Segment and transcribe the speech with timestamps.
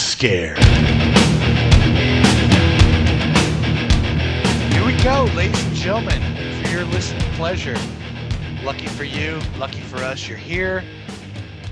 [0.00, 0.54] Scare.
[4.72, 6.20] Here we go, ladies and gentlemen,
[6.62, 7.76] for your listening pleasure.
[8.62, 10.82] Lucky for you, lucky for us, you're here.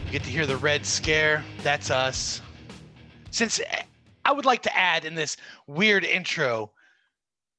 [0.06, 1.42] You get to hear the Red Scare.
[1.62, 2.42] That's us.
[3.30, 3.60] Since
[4.24, 6.70] I would like to add in this weird intro,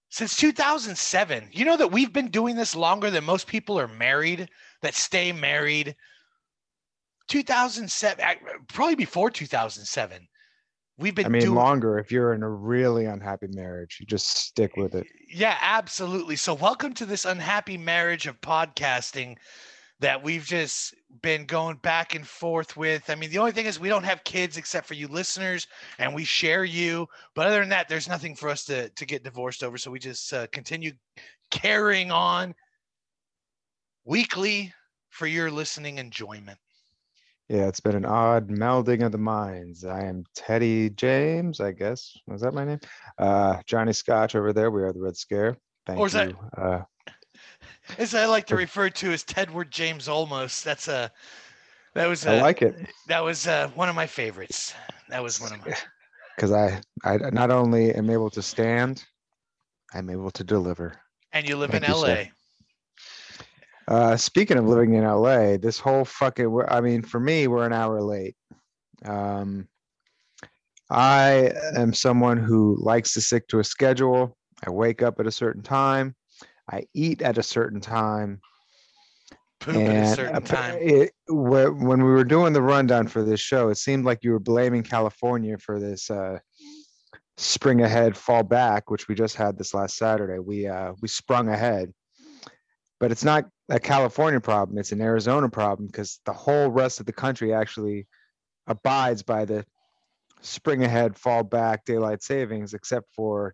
[0.09, 4.49] since 2007, you know that we've been doing this longer than most people are married,
[4.81, 5.95] that stay married.
[7.27, 8.25] 2007,
[8.67, 10.27] probably before 2007.
[10.99, 14.27] We've been I mean, doing longer if you're in a really unhappy marriage, you just
[14.27, 15.07] stick with it.
[15.33, 16.35] Yeah, absolutely.
[16.35, 19.37] So, welcome to this unhappy marriage of podcasting
[20.01, 23.09] that we've just been going back and forth with.
[23.09, 25.67] I mean, the only thing is we don't have kids except for you listeners,
[25.99, 27.07] and we share you.
[27.33, 29.77] But other than that, there's nothing for us to to get divorced over.
[29.77, 30.91] So we just uh, continue
[31.49, 32.53] carrying on
[34.03, 34.73] weekly
[35.11, 36.59] for your listening enjoyment.
[37.49, 39.83] Yeah, it's been an odd melding of the minds.
[39.83, 42.15] I am Teddy James, I guess.
[42.27, 42.79] Was that my name?
[43.17, 44.69] Uh, Johnny Scotch over there.
[44.69, 45.57] We are the Red Scare.
[45.87, 46.37] Thank Or is that- you.
[46.55, 46.81] Uh,
[47.97, 50.61] As I like to refer to as Tedward James Olmos.
[50.63, 51.11] That's a
[51.95, 52.75] that was I a, like it
[53.07, 54.75] that was uh, one of my favorites.
[55.09, 55.73] That was one of my.
[56.35, 59.03] because I, I not only am able to stand,
[59.91, 60.99] I'm able to deliver.
[61.33, 62.05] And you live Thank in you, LA.
[62.05, 62.27] sir.
[63.89, 67.73] Uh, speaking of living in LA, this whole fucking, I mean, for me, we're an
[67.73, 68.35] hour late.
[69.03, 69.67] Um,
[70.91, 74.37] I am someone who likes to stick to a schedule.
[74.63, 76.15] I wake up at a certain time.
[76.71, 78.41] I eat at a certain time.
[79.59, 80.77] Poop at a certain time.
[80.79, 84.39] It, when we were doing the rundown for this show, it seemed like you were
[84.39, 86.37] blaming California for this uh,
[87.37, 90.37] spring ahead, fall back, which we just had this last Saturday.
[90.37, 91.91] We uh, we sprung ahead,
[92.99, 97.05] but it's not a California problem; it's an Arizona problem because the whole rest of
[97.05, 98.07] the country actually
[98.67, 99.65] abides by the
[100.41, 103.53] spring ahead, fall back, daylight savings, except for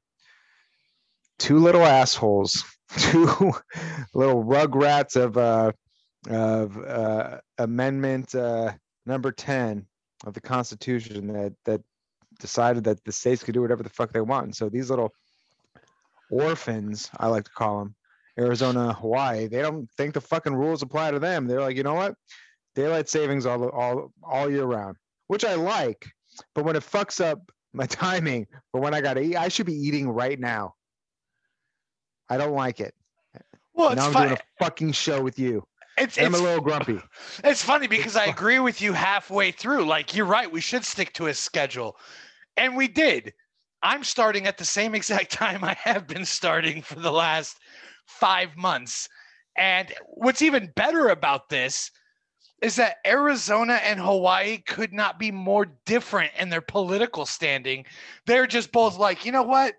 [1.40, 2.64] two little assholes,
[2.98, 3.54] two
[4.14, 5.72] little rugrats of uh,
[6.30, 8.72] of uh, amendment uh,
[9.06, 9.86] number 10
[10.26, 11.82] of the constitution that that
[12.40, 14.46] decided that the states could do whatever the fuck they want.
[14.46, 15.14] And so these little
[16.32, 17.96] orphans i like to call them
[18.38, 21.48] arizona hawaii they don't think the fucking rules apply to them.
[21.48, 22.16] They're like you know what?
[22.76, 24.98] Daylight savings all all all year round
[25.28, 26.06] which i like
[26.54, 27.40] but when it fucks up
[27.74, 30.74] my timing for when i gotta eat i should be eating right now.
[32.28, 32.96] I don't like it.
[33.76, 34.28] Well, now i'm fun.
[34.28, 35.66] doing a fucking show with you.
[35.98, 37.00] It's, i'm it's, a little grumpy.
[37.44, 39.86] It's funny because I agree with you halfway through.
[39.86, 41.98] Like you're right, we should stick to a schedule,
[42.58, 43.34] and we did.
[43.82, 47.60] I'm starting at the same exact time I have been starting for the last
[48.06, 49.10] five months.
[49.58, 51.92] And what's even better about this
[52.62, 57.86] is that Arizona and Hawaii could not be more different in their political standing.
[58.26, 59.76] They're just both like, you know what?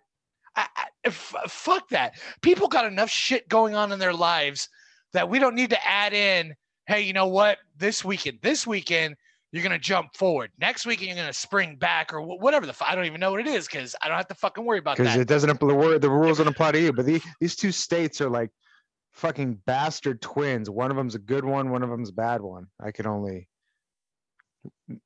[0.54, 2.14] I, I, f- fuck that.
[2.42, 4.69] People got enough shit going on in their lives
[5.12, 6.54] that we don't need to add in.
[6.87, 7.58] Hey, you know what?
[7.76, 9.16] This weekend, this weekend,
[9.52, 10.50] you're gonna jump forward.
[10.58, 12.70] Next weekend, you're gonna spring back, or whatever the.
[12.70, 14.78] F- I don't even know what it is because I don't have to fucking worry
[14.78, 15.04] about that.
[15.04, 16.92] because it doesn't apply, the word the rules don't apply to you.
[16.92, 18.50] But the, these two states are like
[19.12, 20.68] fucking bastard twins.
[20.68, 22.66] One of them's a good one, one of them's a bad one.
[22.80, 23.48] I can only.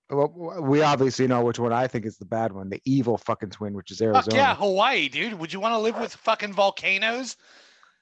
[0.08, 3.50] Well, we obviously know which one I think is the bad one, the evil fucking
[3.50, 4.36] twin, which is Fuck Arizona.
[4.36, 5.34] yeah, Hawaii, dude.
[5.34, 7.36] Would you want to live with fucking volcanoes?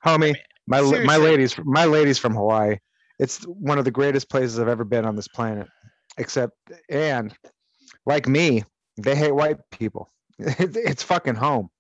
[0.04, 0.36] Homie,
[0.68, 2.76] my my ladies, my ladies from Hawaii.
[3.18, 5.66] It's one of the greatest places I've ever been on this planet.
[6.18, 6.54] Except,
[6.88, 7.34] and
[8.06, 8.64] like me,
[8.96, 10.10] they hate white people.
[10.38, 11.70] It's fucking home.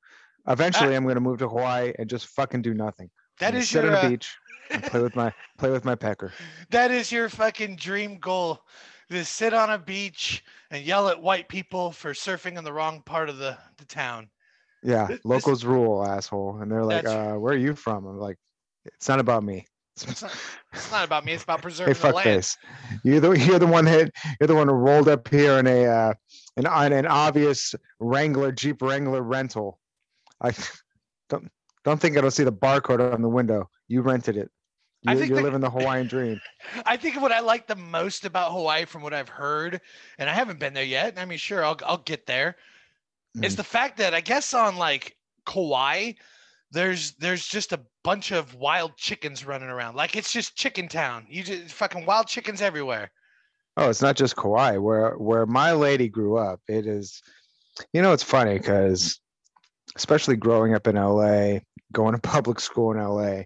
[0.48, 3.10] Eventually, I'm gonna move to Hawaii and just fucking do nothing.
[3.40, 4.36] That is That I'm gonna is sit your on a uh, beach
[4.70, 6.32] and play with my play with my pecker.
[6.70, 8.62] that is your fucking dream goal.
[9.10, 13.00] To sit on a beach and yell at white people for surfing in the wrong
[13.00, 14.28] part of the, the town.
[14.82, 16.58] Yeah, Th- this- locals rule, asshole.
[16.60, 18.36] And they're like, uh, "Where are you from?" I'm like,
[18.84, 19.66] "It's not about me."
[20.06, 20.34] It's not,
[20.72, 21.32] it's not about me.
[21.32, 22.24] It's about preserving Hey, the land.
[22.24, 22.56] face.
[23.02, 25.86] You're the you're the one that you're the one who rolled up here in a
[25.86, 26.14] uh,
[26.56, 29.78] an on an obvious Wrangler Jeep Wrangler rental.
[30.40, 30.52] I
[31.28, 31.50] don't
[31.84, 33.68] don't think I don't see the barcode on the window.
[33.88, 34.50] You rented it.
[35.06, 36.40] I You, think you're the- living the Hawaiian dream.
[36.84, 39.80] I think what I like the most about Hawaii, from what I've heard,
[40.18, 41.14] and I haven't been there yet.
[41.18, 42.56] I mean, sure, I'll I'll get there.
[43.36, 43.56] Mm.
[43.56, 45.16] the fact that I guess on like
[45.46, 46.12] Kauai,
[46.70, 49.96] there's there's just a bunch of wild chickens running around.
[49.96, 51.26] Like it's just chicken town.
[51.28, 53.10] You just fucking wild chickens everywhere.
[53.76, 54.76] Oh, it's not just Kauai.
[54.76, 57.22] Where where my lady grew up, it is.
[57.92, 59.20] You know, it's funny because,
[59.94, 61.60] especially growing up in LA,
[61.92, 63.42] going to public school in LA,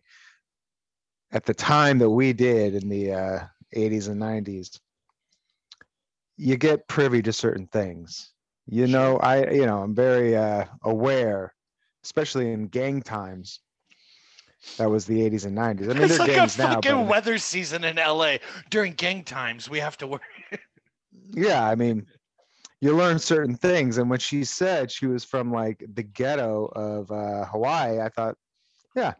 [1.33, 3.39] at the time that we did in the uh,
[3.77, 4.79] 80s and 90s,
[6.37, 8.33] you get privy to certain things.
[8.67, 11.53] You know, I you know I'm very uh, aware,
[12.05, 13.61] especially in gang times.
[14.79, 15.91] That was the 80s and 90s.
[15.91, 18.37] I mean, it's like a now, fucking but weather season in LA
[18.71, 19.69] during gang times.
[19.69, 20.23] We have to work.
[21.31, 22.07] yeah, I mean,
[22.81, 23.99] you learn certain things.
[23.99, 28.37] And when she said she was from like the ghetto of uh, Hawaii, I thought,
[28.95, 29.15] yeah,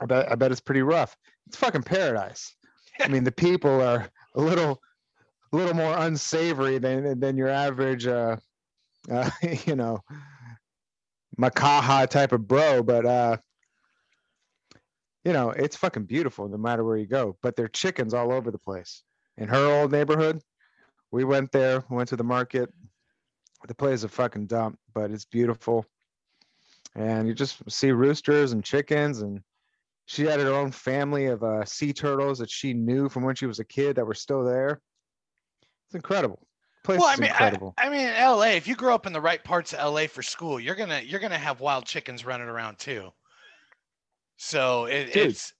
[0.00, 1.16] I bet I bet it's pretty rough.
[1.46, 2.54] It's fucking paradise.
[3.00, 4.80] I mean, the people are a little,
[5.52, 8.36] a little more unsavory than than your average, uh,
[9.10, 9.30] uh,
[9.66, 10.00] you know,
[11.40, 12.82] Makaha type of bro.
[12.82, 13.36] But uh,
[15.24, 17.36] you know, it's fucking beautiful no matter where you go.
[17.42, 19.02] But there are chickens all over the place.
[19.36, 20.40] In her old neighborhood,
[21.10, 22.72] we went there, went to the market.
[23.66, 25.84] The place is a fucking dump, but it's beautiful.
[26.94, 29.42] And you just see roosters and chickens and
[30.06, 33.44] she had her own family of uh, sea turtles that she knew from when she
[33.44, 34.80] was a kid that were still there.
[35.86, 36.47] It's incredible.
[36.88, 37.74] Place well, I mean, I, incredible.
[37.76, 38.56] I mean, LA.
[38.56, 41.20] If you grow up in the right parts of LA for school, you're gonna you're
[41.20, 43.12] gonna have wild chickens running around too.
[44.38, 45.52] So it, Dude, it's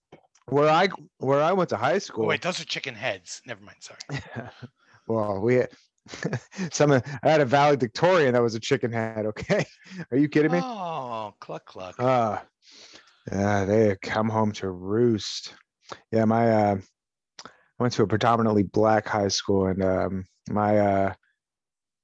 [0.46, 0.88] where I
[1.19, 2.25] where I went to high school.
[2.25, 3.42] wait, those are chicken heads.
[3.44, 3.76] Never mind.
[3.80, 4.22] Sorry.
[5.06, 5.69] well, we had,
[6.72, 9.26] some I had a valedictorian that was a chicken head.
[9.26, 9.66] Okay,
[10.10, 10.60] are you kidding me?
[10.62, 12.00] Oh, cluck cluck.
[12.00, 12.38] Uh,
[13.30, 15.52] yeah, they come home to roost.
[16.10, 16.76] Yeah, my uh,
[17.44, 21.15] I went to a predominantly black high school, and um, my uh,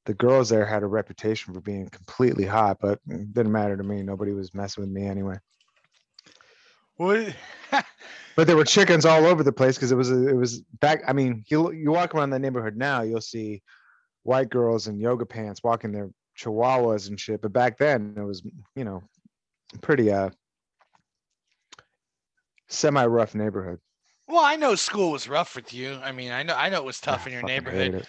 [0.06, 3.82] the girls there had a reputation for being completely hot, but it didn't matter to
[3.82, 4.02] me.
[4.02, 5.38] Nobody was messing with me anyway.
[6.96, 7.34] What?
[8.36, 11.02] But there were chickens all over the place because it was it was back.
[11.06, 13.62] I mean, you you walk around the neighborhood now, you'll see
[14.24, 17.40] white girls in yoga pants walking their chihuahuas and shit.
[17.42, 18.42] But back then, it was
[18.74, 19.04] you know
[19.82, 20.30] pretty uh
[22.68, 23.78] semi rough neighborhood.
[24.26, 25.94] well, I know school was rough with you.
[26.02, 28.04] I mean, I know I know it was tough Ah, in your neighborhood.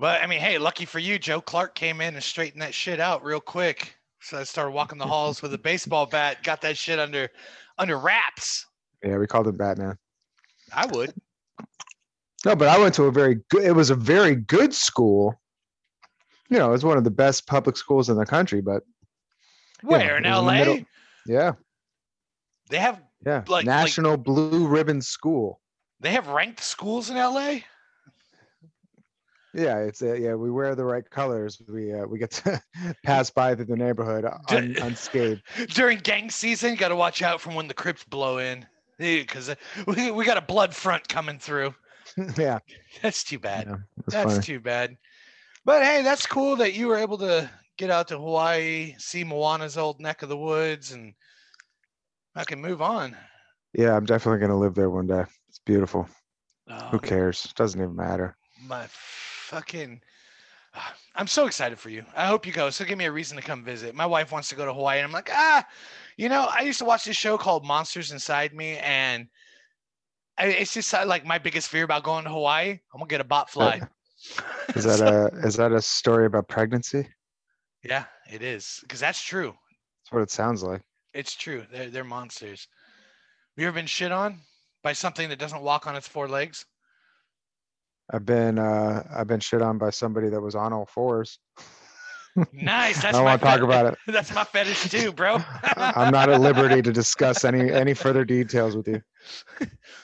[0.00, 0.02] It.
[0.02, 3.00] But I mean, hey, lucky for you, Joe Clark came in and straightened that shit
[3.00, 3.94] out real quick.
[4.22, 7.28] So I started walking the halls with a baseball bat, got that shit under
[7.78, 8.66] under wraps.
[9.02, 9.96] Yeah, we called him Batman.
[10.74, 11.12] I would.
[12.44, 13.64] No, but I went to a very good.
[13.64, 15.40] It was a very good school.
[16.48, 18.60] You know, it was one of the best public schools in the country.
[18.60, 18.82] But
[19.82, 20.52] Yeah, Where in it in the LA?
[20.54, 20.78] middle.
[21.26, 21.52] yeah,
[22.68, 25.60] they have yeah, Like- like- National Blue Ribbon School.
[26.00, 27.60] they have ranked schools in LA.
[29.52, 30.34] Yeah, it's uh, yeah.
[30.34, 31.60] We wear the right colors.
[31.68, 32.62] We uh, we get to
[33.04, 35.42] pass by through the neighborhood un, unscathed.
[35.70, 38.64] During gang season, you got to watch out from when the Crips blow in,
[38.98, 39.54] because
[39.86, 41.74] we, we got a blood front coming through.
[42.36, 42.58] yeah,
[43.02, 43.66] That's too bad.
[43.68, 43.76] yeah,
[44.08, 44.42] That's funny.
[44.44, 44.96] too bad.
[45.64, 49.76] But hey, that's cool that you were able to get out to Hawaii, see Moana's
[49.76, 51.12] old neck of the woods, and
[52.34, 53.16] I can move on.
[53.74, 55.24] Yeah, I'm definitely gonna live there one day.
[55.48, 56.08] It's beautiful.
[56.68, 57.52] Who Um, cares?
[57.56, 58.36] Doesn't even matter.
[58.62, 58.86] my
[59.50, 60.00] fucking
[61.16, 62.04] I'm so excited for you.
[62.16, 62.70] I hope you go.
[62.70, 63.94] So give me a reason to come visit.
[63.94, 65.66] My wife wants to go to Hawaii, and I'm like, ah,
[66.16, 69.26] you know, I used to watch this show called Monsters Inside Me, and
[70.38, 72.70] it's just uh, like my biggest fear about going to Hawaii.
[72.70, 73.80] I'm gonna get a bot fly.
[74.74, 77.08] Is that So- a is that a story about pregnancy?
[77.82, 79.52] yeah, it is because that's true.
[80.02, 80.82] That's what it sounds like.
[81.12, 81.64] It's true.
[81.72, 82.68] They're they're monsters.
[83.56, 84.38] Have you ever been shit on
[84.84, 86.64] by something that doesn't walk on its four legs?
[88.12, 91.38] I've been uh I've been shit on by somebody that was on all fours.
[92.52, 92.96] Nice.
[93.02, 93.98] That's I don't want to talk about it.
[94.06, 95.38] That's my fetish too, bro.
[95.76, 99.02] I'm not at liberty to discuss any any further details with you.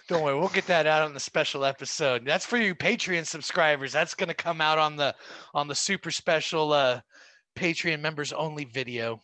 [0.09, 2.25] Don't worry, we'll get that out on the special episode.
[2.25, 3.93] That's for you Patreon subscribers.
[3.93, 5.15] That's gonna come out on the
[5.55, 7.01] on the super special uh
[7.57, 9.21] Patreon members only video.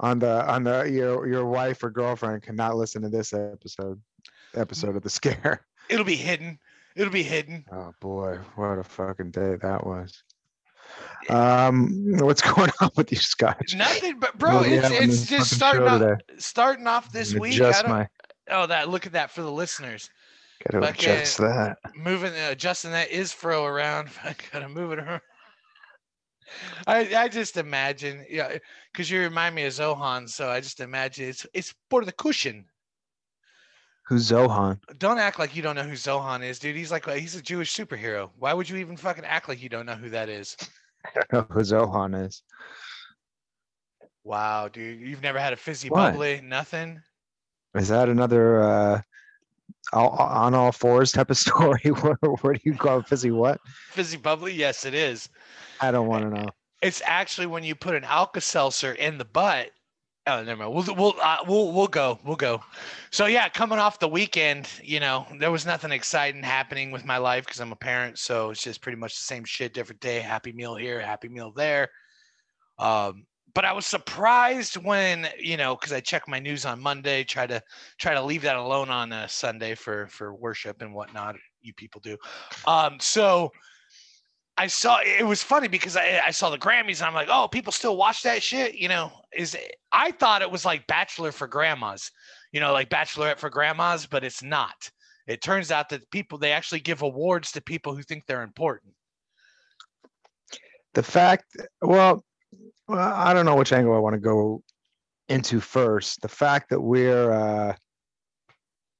[0.00, 4.00] On the on the your your wife or girlfriend cannot listen to this episode
[4.54, 5.64] episode of the scare.
[5.88, 6.58] It'll be hidden.
[6.96, 7.64] It'll be hidden.
[7.72, 10.22] Oh boy, what a fucking day that was.
[11.30, 13.74] Um, what's going on with you, Scotch?
[13.76, 16.20] Nothing, but bro, What do we it's on it's just starting off today?
[16.38, 17.54] starting off this week.
[17.54, 18.08] Adjust my
[18.50, 20.10] oh, that look at that for the listeners.
[20.70, 21.78] gotta adjust that.
[21.96, 24.08] moving uh, adjusting that is fro around.
[24.24, 25.20] I gotta move it around.
[26.86, 28.58] I I just imagine, yeah,
[28.92, 32.66] because you remind me of Zohan, so I just imagine it's it's for the cushion.
[34.06, 34.78] Who's Zohan?
[34.98, 36.76] Don't act like you don't know who Zohan is, dude.
[36.76, 38.30] He's like he's a Jewish superhero.
[38.38, 40.56] Why would you even fucking act like you don't know who that is?
[41.04, 42.42] I don't know who Zohan is.
[44.24, 46.12] Wow, dude, you've never had a fizzy What?
[46.12, 47.00] bubbly, nothing.
[47.74, 49.02] Is that another uh
[49.92, 51.80] all, on all fours type of story?
[52.00, 53.60] where, where do you call it fizzy what?
[53.90, 55.28] Fizzy bubbly, yes, it is.
[55.80, 56.48] I don't want to know.
[56.82, 59.70] It's actually when you put an Alka Seltzer in the butt.
[60.28, 60.72] Oh, never mind.
[60.72, 62.18] We'll we'll uh, we'll we'll go.
[62.24, 62.60] We'll go.
[63.10, 67.16] So yeah, coming off the weekend, you know, there was nothing exciting happening with my
[67.18, 68.18] life because I'm a parent.
[68.18, 70.20] So it's just pretty much the same shit, different day.
[70.20, 71.88] Happy meal here, happy meal there.
[72.78, 77.24] Um, but I was surprised when you know because I check my news on Monday,
[77.24, 77.60] try to
[77.98, 81.34] try to leave that alone on a Sunday for for worship and whatnot.
[81.62, 82.16] You people do.
[82.68, 83.50] Um, so
[84.58, 87.48] I saw it was funny because I, I saw the Grammys and I'm like, oh,
[87.48, 88.74] people still watch that shit.
[88.74, 89.56] You know, is
[89.90, 92.10] I thought it was like Bachelor for grandmas,
[92.52, 94.90] you know, like Bachelorette for grandmas, but it's not.
[95.26, 98.92] It turns out that people they actually give awards to people who think they're important.
[100.94, 101.44] The fact,
[101.80, 102.22] well,
[102.88, 104.62] I don't know which angle I want to go
[105.28, 106.20] into first.
[106.20, 107.74] The fact that we're uh,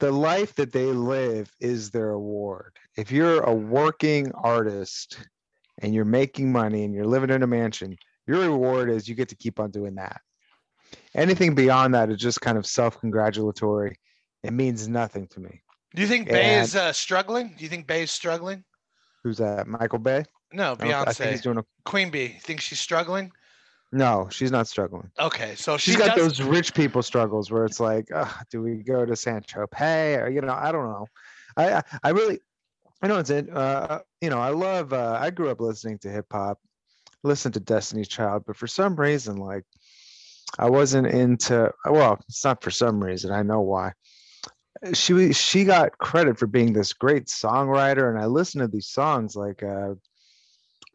[0.00, 2.76] the life that they live is their award.
[2.96, 5.28] If you're a working artist
[5.80, 9.28] and you're making money and you're living in a mansion, your reward is you get
[9.30, 10.20] to keep on doing that.
[11.14, 13.96] Anything beyond that is just kind of self-congratulatory.
[14.42, 15.62] It means nothing to me.
[15.94, 17.54] Do you think Bay is uh, struggling?
[17.56, 18.64] Do you think Bay is struggling?
[19.22, 19.66] Who's that?
[19.66, 20.24] Michael Bay?
[20.52, 21.30] No, I I think Beyonce.
[21.30, 22.28] he's doing a, Queen Bee.
[22.28, 23.32] Think she's struggling?
[23.92, 25.10] no, she's not struggling.
[25.20, 28.62] Okay, so she She's got does, those rich people struggles where it's like, "Ugh, do
[28.62, 31.06] we go to San Tropez or you know, I don't know.
[31.56, 32.40] I, I really,
[33.02, 33.54] I know it's it.
[33.54, 34.92] Uh, you know, I love.
[34.92, 36.58] Uh, I grew up listening to hip hop,
[37.24, 39.64] listened to Destiny's Child, but for some reason, like,
[40.58, 41.72] I wasn't into.
[41.84, 43.32] Well, it's not for some reason.
[43.32, 43.92] I know why.
[44.94, 49.34] She she got credit for being this great songwriter, and I listened to these songs
[49.34, 49.94] like uh,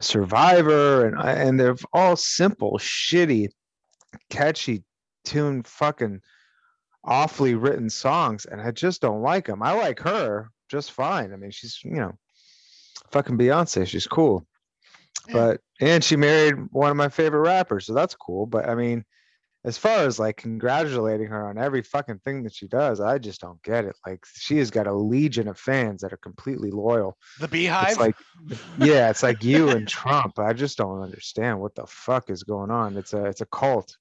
[0.00, 3.48] Survivor, and and they're all simple, shitty
[4.30, 4.84] catchy
[5.24, 6.20] tune fucking
[7.04, 11.32] awfully written songs and i just don't like them i like her just fine.
[11.32, 12.18] I mean she's you know
[13.10, 13.86] fucking beyonce.
[13.86, 14.46] She's cool.
[15.32, 18.46] But and she married one of my favorite rappers so that's cool.
[18.46, 19.04] But i mean
[19.64, 23.40] as far as like congratulating her on every fucking thing that she does i just
[23.40, 23.96] don't get it.
[24.06, 27.16] Like she has got a legion of fans that are completely loyal.
[27.40, 27.88] The Beehive.
[27.90, 28.16] it's like
[28.78, 30.38] yeah it's like you and trump.
[30.38, 32.96] I just don't understand what the fuck is going on.
[32.96, 33.96] It's a it's a cult.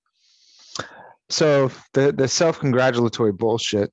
[1.30, 3.92] So the the self-congratulatory bullshit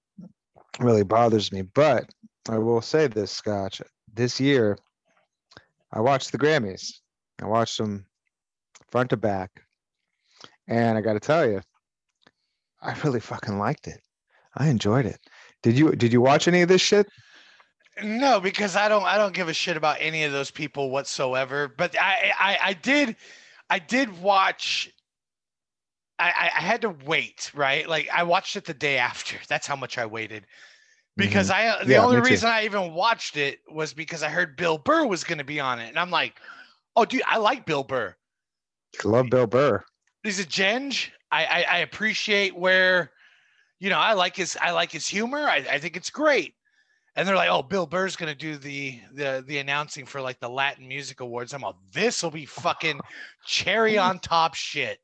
[0.78, 1.62] really bothers me.
[1.62, 2.08] But
[2.48, 3.80] i will say this scotch
[4.12, 4.78] this year
[5.92, 7.00] i watched the grammys
[7.42, 8.06] i watched them
[8.90, 9.62] front to back
[10.68, 11.60] and i got to tell you
[12.82, 14.00] i really fucking liked it
[14.56, 15.18] i enjoyed it
[15.62, 17.06] did you did you watch any of this shit
[18.02, 21.68] No, because I don't I don't give a shit about any of those people whatsoever.
[21.68, 23.16] But I I, I did
[23.70, 24.90] I did watch
[26.18, 27.88] I, I I had to wait, right?
[27.88, 29.36] Like I watched it the day after.
[29.48, 30.46] That's how much I waited.
[31.16, 32.22] Because I uh, the Yeah, only me too.
[32.30, 35.78] reason I even watched it was because I heard Bill Burr was gonna be on
[35.78, 35.88] it.
[35.88, 36.40] And I'm like,
[36.96, 38.16] oh dude, I like Bill Burr.
[39.04, 39.84] love bill burr
[40.22, 41.10] He's a Genge.
[41.30, 43.12] I, I I appreciate where,
[43.80, 45.40] you know, I like his I like his humor.
[45.48, 46.54] I, I think it's great.
[47.16, 50.48] And they're like, oh, Bill Burr's gonna do the the the announcing for like the
[50.48, 51.52] Latin Music Awards.
[51.54, 53.04] I'm like, this will be fucking
[53.46, 55.00] cherry on top shit.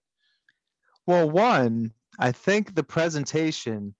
[1.06, 3.94] Well, one, I think the presentation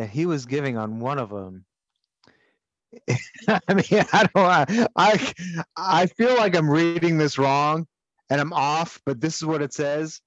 [0.00, 1.66] that he was giving on one of them.
[3.48, 4.90] I mean, I don't.
[4.96, 5.32] I
[5.76, 7.86] I feel like I'm reading this wrong,
[8.30, 9.00] and I'm off.
[9.06, 10.20] But this is what it says.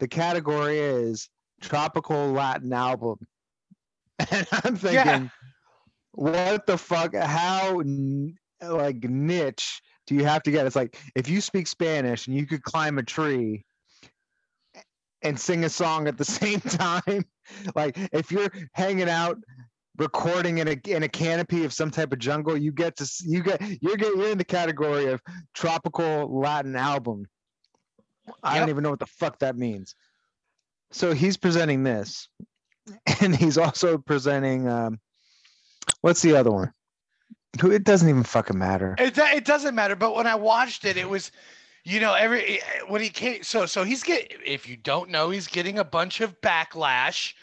[0.00, 1.28] The category is
[1.60, 3.18] tropical Latin album,
[4.30, 5.04] and I'm Yeah.
[5.04, 5.32] thinking,
[6.12, 7.14] what the fuck?
[7.14, 7.82] How
[8.62, 10.66] like niche do you have to get?
[10.66, 13.64] It's like if you speak Spanish and you could climb a tree
[15.22, 17.24] and sing a song at the same time.
[17.74, 19.38] Like if you're hanging out
[19.96, 23.42] recording in a in a canopy of some type of jungle, you get to you
[23.42, 25.20] get you're get, you're in the category of
[25.54, 27.26] tropical Latin album.
[28.42, 28.60] I Yep.
[28.62, 29.94] don't even know what the fuck that means.
[30.92, 32.28] So he's presenting this,
[33.20, 35.00] and he's also presenting um,
[36.00, 36.72] what's the other one?
[37.60, 38.94] Who it doesn't even fucking matter.
[38.98, 39.96] It, it doesn't matter.
[39.96, 41.32] But when I watched it, it was,
[41.84, 43.42] you know, every eh, eh, when he came.
[43.42, 44.32] So so he's get.
[44.44, 47.34] If you don't know, he's getting a bunch of backlash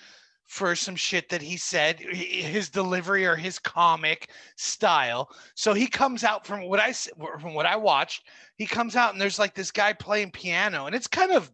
[0.45, 5.29] for some shit that he said, his delivery or his comic style.
[5.55, 8.23] So he comes out from what I from what I watched.
[8.55, 11.51] He comes out and there's like this guy playing piano, and it's kind of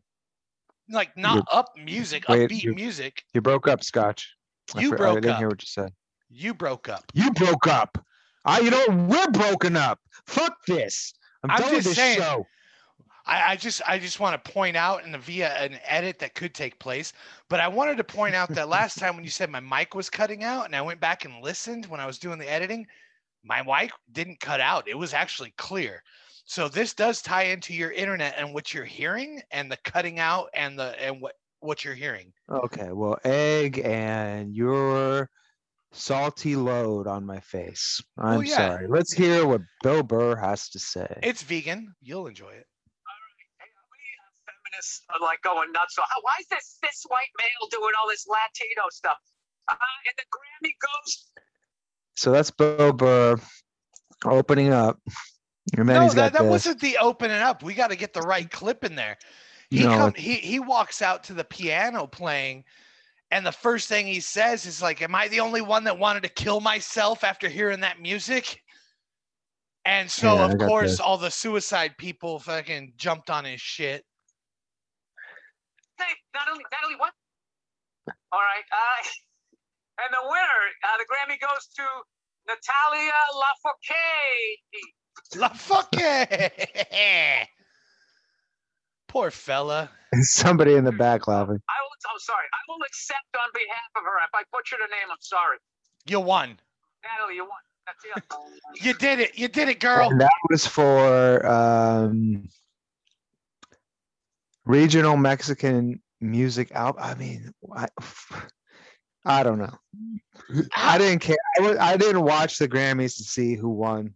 [0.90, 3.24] like not up music, wait, upbeat you- music.
[3.34, 4.36] You broke up, Scotch.
[4.78, 5.54] You I broke didn't hear up.
[5.54, 5.92] what you said.
[6.30, 7.04] You broke up.
[7.14, 7.98] You broke up.
[8.46, 10.00] I, you know, we're broken up.
[10.26, 11.14] Fuck this.
[11.44, 12.18] I'm, I'm done with this saying.
[12.20, 12.46] show.
[13.26, 16.54] I, I just I just want to point out and via an edit that could
[16.54, 17.14] take place,
[17.50, 20.10] but I wanted to point out that last time when you said my mic was
[20.10, 22.86] cutting out and I went back and listened when I was doing the editing,
[23.44, 24.88] my mic didn't cut out.
[24.88, 26.04] It was actually clear.
[26.46, 30.50] So this does tie into your internet and what you're hearing and the cutting out
[30.54, 32.34] and the and what what you're hearing.
[32.50, 35.30] Okay, well, egg and your
[35.94, 38.02] salty load on my face.
[38.18, 38.56] I'm yeah.
[38.56, 38.88] sorry.
[38.90, 41.20] Let's hear what Bill Burr has to say.
[41.24, 41.96] It's vegan.
[42.02, 42.68] You'll enjoy it.
[44.78, 45.96] Us are like going nuts.
[45.96, 49.18] So how, why is this this white male doing all this Latino stuff?
[49.72, 51.32] Uh, and the Grammy goes.
[52.16, 53.38] So that's Bill Burr
[54.26, 55.00] opening up.
[55.78, 56.52] And then no, he's got that, that this.
[56.52, 57.64] wasn't the opening up.
[57.64, 59.18] We got to get the right clip in there.
[59.70, 62.64] He No, come, he he walks out to the piano playing,
[63.32, 66.24] and the first thing he says is like, "Am I the only one that wanted
[66.24, 68.62] to kill myself after hearing that music?"
[69.86, 71.00] And so, Yeah, of course, this.
[71.00, 74.06] all the suicide people fucking jumped on his shit.
[76.34, 77.14] Hey, Natalie, Natalie, what?
[78.32, 78.64] All right.
[78.72, 79.04] Uh,
[80.04, 81.84] and the winner, uh, the Grammy goes to
[82.48, 84.58] Natalia Lafourcade.
[85.38, 85.94] La fuck
[89.08, 89.90] Poor fella.
[90.22, 91.60] somebody in the back laughing.
[91.70, 91.90] I will.
[92.12, 92.46] I'm sorry.
[92.52, 94.18] I will accept on behalf of her.
[94.26, 95.58] If I butchered her name, I'm sorry.
[96.06, 96.60] You won.
[97.04, 97.62] Natalie, you won.
[97.86, 98.04] That's.
[98.86, 99.38] You did it.
[99.38, 100.10] You did it, girl.
[100.10, 102.50] And that was for um,
[104.66, 107.04] regional Mexican music album.
[107.04, 107.88] I mean, I,
[109.26, 109.74] I don't know.
[110.76, 111.38] I didn't care.
[111.60, 114.14] I, wa- I didn't watch the Grammys to see who won.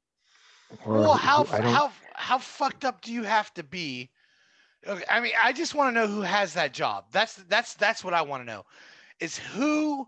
[0.85, 4.09] Well, how who- how how fucked up do you have to be?
[5.09, 7.05] I mean, I just want to know who has that job.
[7.11, 8.63] That's that's that's what I want to know.
[9.19, 10.05] Is who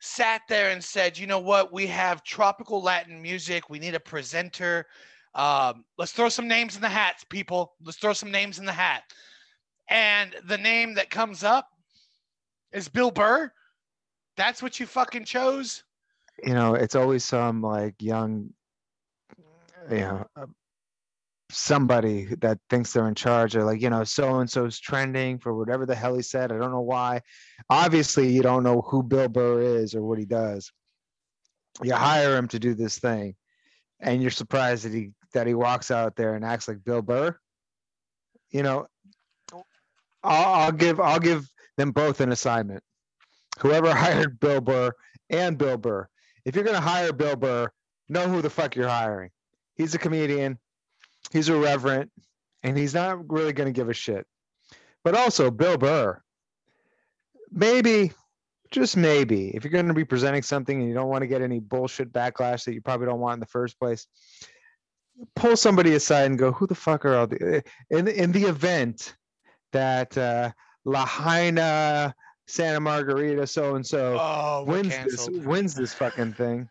[0.00, 3.68] sat there and said, you know what, we have tropical Latin music.
[3.68, 4.86] We need a presenter.
[5.34, 7.74] Um, let's throw some names in the hats, people.
[7.84, 9.04] Let's throw some names in the hat.
[9.90, 11.68] And the name that comes up
[12.72, 13.52] is Bill Burr.
[14.36, 15.82] That's what you fucking chose.
[16.44, 18.50] you know, it's always some like young,
[19.90, 20.46] you know, uh,
[21.50, 25.54] somebody that thinks they're in charge or like, you know, so and so's trending for
[25.54, 26.52] whatever the hell he said.
[26.52, 27.20] I don't know why.
[27.68, 30.70] Obviously, you don't know who Bill Burr is or what he does.
[31.82, 33.34] You hire him to do this thing,
[34.00, 37.36] and you're surprised that he that he walks out there and acts like Bill Burr.
[38.50, 38.86] You know,
[40.22, 42.82] I'll, I'll give I'll give them both an assignment.
[43.58, 44.92] Whoever hired Bill Burr
[45.28, 46.08] and Bill Burr,
[46.44, 47.70] if you're gonna hire Bill Burr,
[48.08, 49.30] know who the fuck you're hiring.
[49.74, 50.58] He's a comedian,
[51.32, 52.10] he's irreverent,
[52.62, 54.26] and he's not really gonna give a shit.
[55.04, 56.20] But also Bill Burr,
[57.50, 58.12] maybe,
[58.70, 61.60] just maybe, if you're gonna be presenting something and you don't want to get any
[61.60, 64.06] bullshit backlash that you probably don't want in the first place,
[65.34, 69.14] pull somebody aside and go, who the fuck are all the in in the event
[69.72, 70.50] that uh
[70.84, 72.14] Lahaina
[72.46, 76.68] Santa Margarita so and so wins this wins this fucking thing.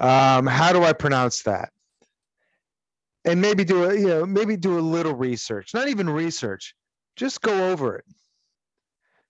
[0.00, 1.70] Um, how do I pronounce that?
[3.24, 5.72] And maybe do a you know maybe do a little research.
[5.74, 6.74] Not even research,
[7.16, 8.04] just go over it.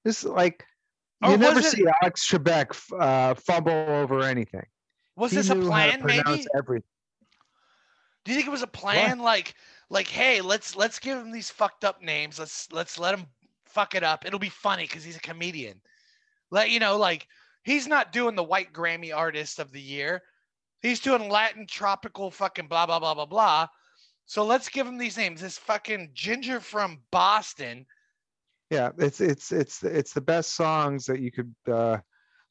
[0.07, 0.65] Just like
[1.23, 4.67] you never it- see Alex Trebek uh, fumble over anything.
[5.17, 6.47] Was He this a knew how to plan, maybe?
[6.57, 6.89] everything.
[8.25, 9.19] Do you think it was a plan?
[9.21, 9.55] Like,
[9.95, 12.39] like, hey, let's let's give him these fucked up names.
[12.39, 13.27] Let's let's let him
[13.65, 14.27] fuck it up.
[14.27, 15.81] It'll be funny because he's a comedian.
[16.51, 17.27] Let you know, like,
[17.63, 20.23] he's not doing the white Grammy artist of the year.
[20.83, 23.69] He's doing Latin tropical fucking blah blah blah blah blah.
[24.27, 25.41] So let's give him these names.
[25.41, 27.87] This fucking ginger from Boston.
[28.71, 31.99] Yeah, it's it's it's it's the best songs that you could uh,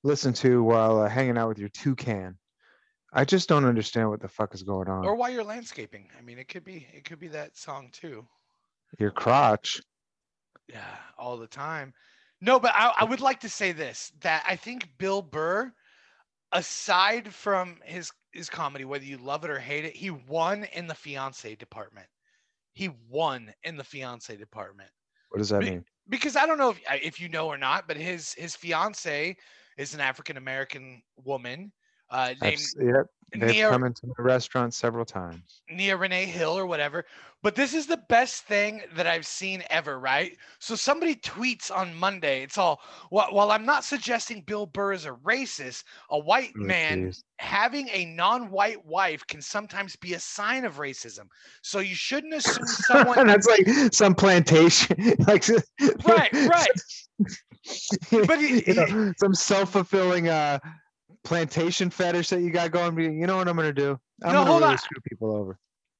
[0.03, 2.37] listen to while uh, hanging out with your toucan.
[3.13, 5.05] I just don't understand what the fuck is going on.
[5.05, 6.09] Or why you're landscaping.
[6.17, 8.25] I mean, it could be it could be that song too.
[8.99, 9.81] your crotch.
[10.67, 11.93] Yeah, all the time.
[12.41, 15.71] No, but I, I would like to say this that I think Bill Burr,
[16.51, 20.87] aside from his his comedy, whether you love it or hate it, he won in
[20.87, 22.07] the fiance department.
[22.73, 24.89] He won in the fiance department
[25.29, 25.85] What does that Be- mean?
[26.09, 29.37] because I don't know if if you know or not, but his his fiance
[29.77, 31.71] is an African American woman
[32.13, 35.61] uh, named Yep, they've Nia come into the restaurant several times.
[35.69, 37.05] Nia Renee Hill or whatever.
[37.41, 40.37] But this is the best thing that I've seen ever, right?
[40.59, 42.43] So somebody tweets on Monday.
[42.43, 46.63] It's all while, while I'm not suggesting Bill Burr is a racist, a white Oh,
[46.65, 47.23] man jeez.
[47.39, 51.25] having a non-white wife can sometimes be a sign of racism.
[51.63, 54.95] So you shouldn't assume someone That's like some plantation,
[55.27, 55.45] like
[56.05, 56.71] right, right.
[58.11, 60.59] But he- you know, some self-fulfilling uh,
[61.23, 62.97] plantation fetish that you got going.
[62.99, 63.99] You know what I'm gonna do?
[64.23, 64.77] I'm No, gonna really on.
[64.77, 65.57] screw people over.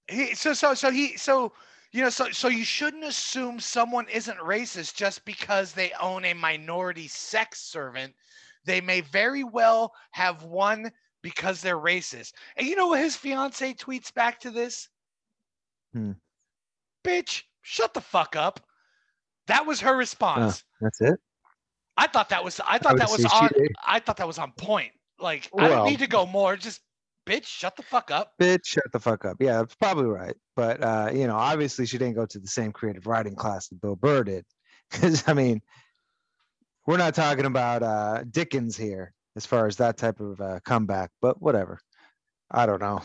[0.08, 1.54] he so so so he so
[1.92, 6.34] you know so so you shouldn't assume someone isn't racist just because they own a
[6.34, 8.14] minority sex servant
[8.66, 13.74] they may very well have one because they're racist and you know what his fiance
[13.76, 14.90] tweets back to this
[15.94, 16.12] Hmm.
[17.06, 18.60] bitch shut the fuck up
[19.48, 21.20] that was her response That's it.
[21.98, 23.50] i thought that was i thought would that was on
[23.88, 26.82] i thought that was on point like i don't need to go more just
[27.26, 28.34] bitch, shut the fuck up.
[28.42, 29.38] Bitch, shut the fuck up.
[29.40, 30.36] Yeah, that's probably right.
[30.56, 33.82] But uh, you know, obviously she didn't go to the same creative writing class that
[33.82, 34.46] Bill Burr did.
[34.92, 35.62] Because I mean,
[36.86, 41.10] we're not talking about uh Dickens here as far as that type of uh, comeback,
[41.22, 41.80] but whatever.
[42.52, 43.02] I don't know.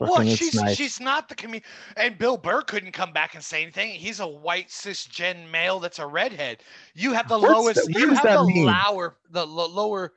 [0.00, 0.76] Well, she's nice.
[0.76, 1.62] she's not the comedian,
[1.96, 3.90] and Bill Burr couldn't come back and say anything.
[3.90, 6.62] He's a white cisgen male that's a redhead.
[6.94, 7.86] You have the What's lowest.
[7.86, 8.66] that- you have the mean?
[8.66, 10.14] lower the lo- lower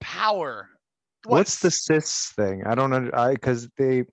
[0.00, 0.68] power.
[1.24, 2.64] What's the cis thing?
[2.66, 3.10] I don't know.
[3.12, 4.04] I because they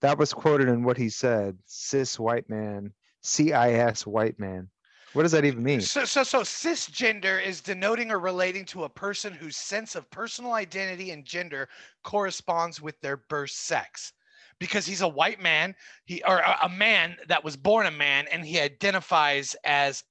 [0.00, 1.58] that was quoted in what he said.
[1.66, 2.92] Cis white man,
[3.22, 4.68] CIS white man.
[5.14, 5.80] What does that even mean?
[5.80, 10.52] So, so, so cisgender is denoting or relating to a person whose sense of personal
[10.54, 11.68] identity and gender
[12.02, 14.12] corresponds with their birth sex.
[14.58, 18.44] Because he's a white man, he or a, man that was born a man, and
[18.44, 20.04] he identifies as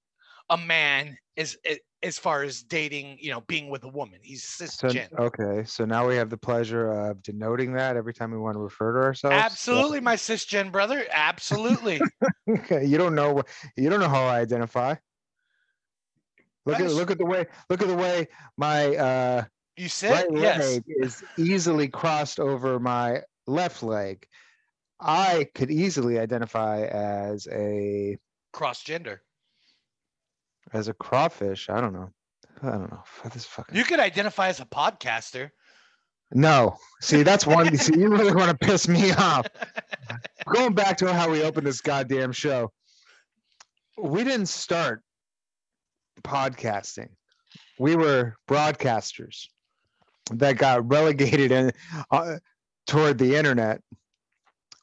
[0.50, 1.58] a man as
[2.04, 4.20] as far as dating, you know, being with a woman.
[4.22, 5.18] He's So, cisgender.
[5.18, 8.60] okay, so now we have the pleasure of denoting that every time we want to
[8.60, 9.36] refer to ourselves.
[9.38, 11.06] Absolutely, my cisgen brother.
[11.12, 12.02] Absolutely.
[12.50, 13.42] Okay, you don't know.
[13.78, 14.96] You don't know how I identify.
[16.66, 19.44] Look at look at the way look at the way my uh,
[19.78, 20.12] You sit?
[20.12, 20.60] right yes.
[20.60, 24.26] leg is easily crossed over my left leg.
[25.00, 28.18] I could easily identify as a
[28.52, 29.22] Cross gender.
[30.74, 31.70] As a crawfish.
[31.70, 32.10] I don't know.
[32.62, 33.04] I don't know.
[33.34, 35.50] This fucking You could identify as a podcaster.
[36.34, 36.78] no.
[37.02, 37.76] See, that's one.
[37.78, 39.48] see, you really want to piss me off.
[40.54, 42.72] Going back to how we opened this goddamn show,
[43.98, 45.04] we didn't start
[46.24, 47.10] podcasting.
[47.80, 49.48] We were broadcasters
[50.32, 51.72] that got relegated in,
[52.12, 52.38] uh,
[52.88, 53.82] toward the internet,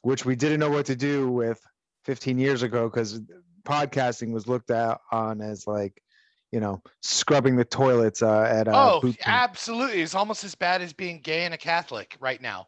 [0.01, 1.59] which we didn't know what to do with
[2.05, 3.19] 15 years ago because
[3.63, 6.01] podcasting was looked at on as like,
[6.51, 10.01] you know, scrubbing the toilets uh, at a oh, boot absolutely.
[10.01, 12.67] It's almost as bad as being gay and a Catholic right now.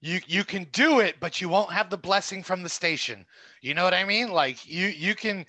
[0.00, 3.26] You you can do it, but you won't have the blessing from the station.
[3.60, 4.30] You know what I mean?
[4.30, 5.44] Like you you can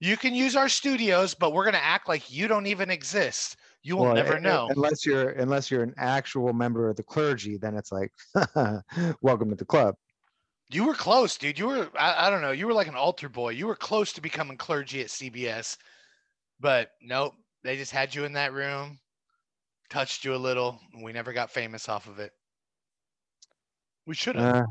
[0.00, 3.56] you can use our studios, but we're gonna act like you don't even exist.
[3.82, 4.68] You will Well, never know.
[4.70, 7.56] unless you're unless you're an actual member of the clergy.
[7.56, 8.12] Then it's like,
[9.22, 9.94] welcome to the club.
[10.74, 11.56] You were close, dude.
[11.56, 12.50] You were I, I don't know.
[12.50, 13.50] You were like an altar boy.
[13.50, 15.76] You were close to becoming clergy at CBS,
[16.58, 17.34] but nope.
[17.62, 18.98] They just had you in that room,
[19.88, 22.32] touched you a little, we never got famous off of it.
[24.04, 24.56] We should have.
[24.56, 24.66] Uh,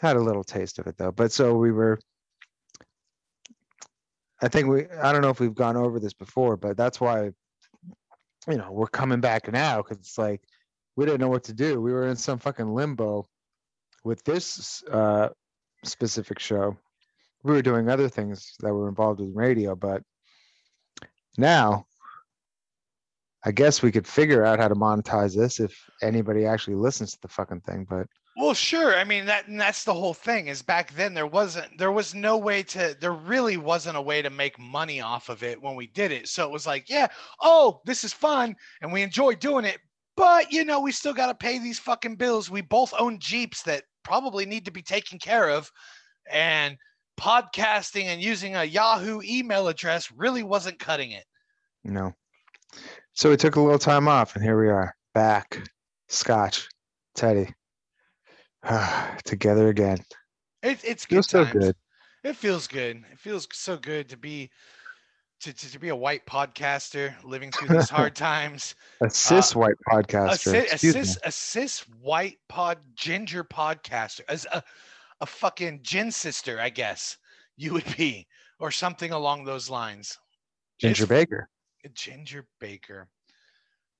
[0.00, 1.10] had a little taste of it though.
[1.10, 1.98] But so we were.
[4.40, 4.86] I think we.
[5.02, 7.32] I don't know if we've gone over this before, but that's why.
[8.48, 10.40] You know, we're coming back now because it's like
[10.94, 11.80] we didn't know what to do.
[11.80, 13.26] We were in some fucking limbo
[14.04, 15.30] with this uh,
[15.84, 16.76] specific show.
[17.42, 20.02] We were doing other things that were involved with radio, but
[21.36, 21.86] now
[23.44, 27.20] I guess we could figure out how to monetize this if anybody actually listens to
[27.22, 27.86] the fucking thing.
[27.88, 28.96] But Well, sure.
[28.96, 30.48] I mean that that's the whole thing.
[30.48, 34.20] Is back then there wasn't there was no way to there really wasn't a way
[34.22, 36.28] to make money off of it when we did it.
[36.28, 37.06] So it was like, yeah,
[37.40, 39.78] oh, this is fun and we enjoy doing it,
[40.16, 42.50] but you know, we still got to pay these fucking bills.
[42.50, 45.70] We both own Jeeps that probably need to be taken care of
[46.30, 46.76] and
[47.20, 51.24] podcasting and using a Yahoo email address really wasn't cutting it.
[51.92, 52.14] know,
[53.12, 55.60] so we took a little time off, and here we are back.
[56.08, 56.68] Scotch,
[57.14, 57.52] Teddy,
[59.24, 59.98] together again.
[60.62, 61.52] It, it's good Feels so times.
[61.52, 61.76] good.
[62.24, 63.04] It feels good.
[63.12, 64.50] It feels so good to be
[65.40, 68.74] to, to, to be a white podcaster living through these hard times.
[69.02, 70.52] A uh, cis white A, podcaster.
[70.52, 70.92] a, me.
[70.92, 74.20] cis, a cis white pod ginger podcaster.
[74.28, 74.62] As a,
[75.20, 77.16] a fucking gin sister, I guess
[77.56, 78.26] you would be,
[78.58, 80.18] or something along those lines.
[80.80, 81.48] Ginger Baker.
[81.94, 83.08] Ginger Baker.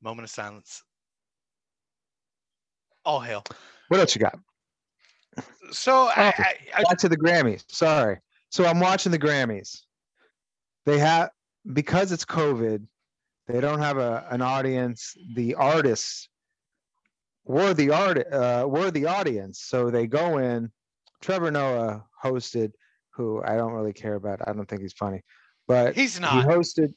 [0.03, 0.83] Moment of silence.
[3.05, 3.45] All hail.
[3.89, 4.39] What else you got?
[5.71, 7.65] So I, Oh, I, I, Back to the Grammys.
[7.69, 8.19] Sorry.
[8.51, 9.83] So I'm watching the Grammys.
[10.89, 11.33] They have
[11.75, 12.87] because it's COVID.
[13.47, 15.15] They don't have a an audience.
[15.35, 16.31] The artists
[17.45, 19.61] were the art uh, were the audience.
[19.61, 20.71] So they go in.
[21.21, 22.73] Trevor Noah hosted,
[23.11, 24.41] who I don't really care about.
[24.49, 25.21] I don't think he's funny,
[25.67, 26.33] but he's not.
[26.33, 26.95] he hosted.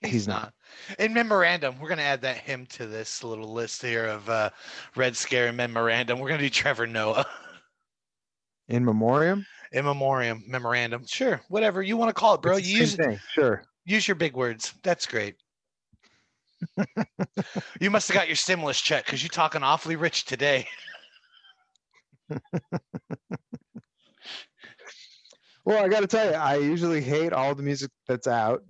[0.00, 0.52] He's, He's not.
[0.88, 0.98] not.
[0.98, 4.50] In memorandum, we're gonna add that him to this little list here of uh,
[4.96, 6.18] Red Scare and memorandum.
[6.18, 7.26] We're gonna do Trevor Noah
[8.68, 11.04] In memoriam, in memoriam memorandum.
[11.06, 12.56] Sure, whatever you want to call it, bro.
[12.56, 13.18] You use thing.
[13.32, 13.62] Sure.
[13.84, 14.74] use your big words.
[14.82, 15.36] That's great.
[17.80, 20.66] you must have got your stimulus check because you're talking awfully rich today.
[25.64, 28.64] Well, I got to tell you, I usually hate all the music that's out,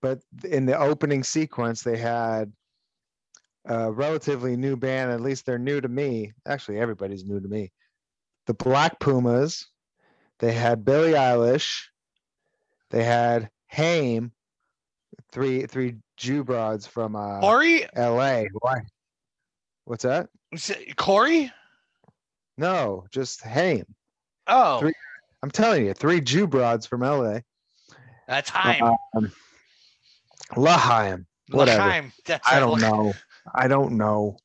[0.00, 2.52] but in the opening sequence, they had
[3.66, 5.12] a relatively new band.
[5.12, 6.32] At least they're new to me.
[6.46, 7.70] Actually, everybody's new to me.
[8.46, 9.66] The Black Pumas.
[10.38, 11.84] They had Billie Eilish.
[12.90, 14.32] They had Haim.
[15.32, 18.48] Three three Jew broads from uh, Corey, L.A.
[18.60, 18.80] Why?
[19.84, 20.28] What's that?
[20.96, 21.52] Corey.
[22.56, 23.84] No, just Haim.
[24.46, 24.94] Oh, Three-
[25.42, 27.42] I'm telling you, three Jew broads from L.A.
[28.26, 28.96] that's Heim.
[29.14, 29.32] Um,
[30.52, 31.26] Laheim.
[31.50, 31.82] whatever.
[31.82, 33.12] I don't know.
[33.54, 34.38] I don't know.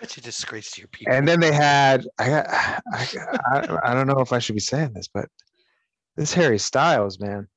[0.00, 1.12] Such a disgrace to your people.
[1.12, 2.80] And then they had I got I,
[3.52, 5.28] I, I don't know if I should be saying this, but
[6.16, 7.48] this Harry Styles, man.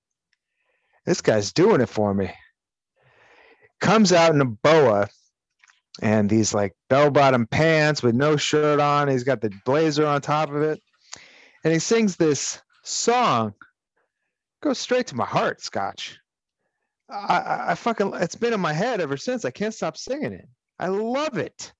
[1.05, 2.31] This guy's doing it for me.
[3.79, 5.07] Comes out in a boa
[6.01, 9.07] and these like bell-bottom pants with no shirt on.
[9.07, 10.81] He's got the blazer on top of it.
[11.63, 13.53] And he sings this song.
[14.61, 16.17] Goes straight to my heart, Scotch.
[17.09, 19.45] I, I, I fucking it's been in my head ever since.
[19.45, 20.47] I can't stop singing it.
[20.79, 21.71] I love it.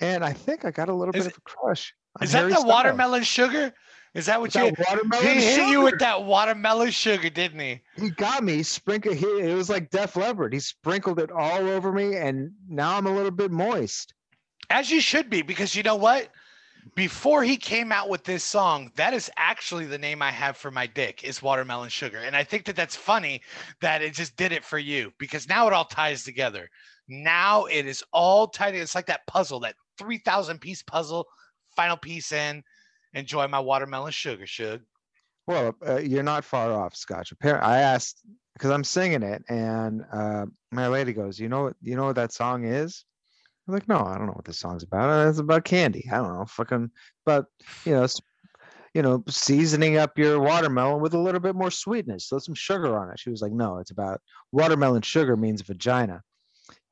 [0.00, 1.94] And I think I got a little Is bit of a crush.
[2.20, 2.72] Is that Harry the Styles.
[2.72, 3.72] watermelon sugar?
[4.14, 4.62] Is that what you?
[4.62, 7.80] That watermelon He hit you with that watermelon sugar, didn't he?
[7.96, 9.12] He got me sprinkle.
[9.12, 10.52] He, it was like Def Leppard.
[10.52, 14.14] He sprinkled it all over me, and now I'm a little bit moist.
[14.70, 16.28] As you should be, because you know what?
[16.94, 20.70] Before he came out with this song, that is actually the name I have for
[20.70, 23.42] my dick is watermelon sugar, and I think that that's funny
[23.80, 26.68] that it just did it for you because now it all ties together.
[27.08, 28.74] Now it is all tied.
[28.74, 31.26] It's like that puzzle, that three thousand piece puzzle.
[31.76, 32.62] Final piece in.
[33.14, 34.80] Enjoy my watermelon sugar, Shug.
[35.46, 37.32] Well, uh, you're not far off, Scotch.
[37.32, 41.72] Apparently, I asked because I'm singing it, and uh, my lady goes, "You know?
[41.80, 43.04] You know what that song is?"
[43.66, 45.08] I'm like, "No, I don't know what this song's about.
[45.08, 46.06] Uh, It's about candy.
[46.12, 46.90] I don't know, fucking,
[47.24, 47.46] but
[47.84, 48.06] you know,
[48.92, 52.98] you know, seasoning up your watermelon with a little bit more sweetness, throw some sugar
[52.98, 54.20] on it." She was like, "No, it's about
[54.52, 56.22] watermelon sugar means vagina,"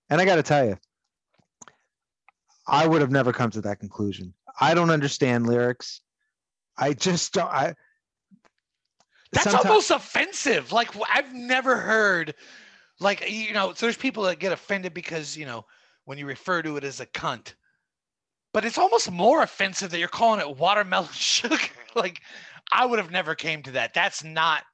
[0.08, 0.78] and I got to tell you,
[2.66, 4.34] I would have never come to that conclusion.
[4.60, 6.00] I don't understand lyrics.
[6.76, 7.50] I just don't.
[7.50, 7.74] I
[9.32, 10.72] That's someti- almost offensive.
[10.72, 12.34] Like I've never heard,
[13.00, 15.64] like you know, so there's people that get offended because you know
[16.04, 17.54] when you refer to it as a cunt,
[18.52, 21.58] but it's almost more offensive that you're calling it watermelon sugar.
[21.94, 22.20] like
[22.72, 23.94] I would have never came to that.
[23.94, 24.64] That's not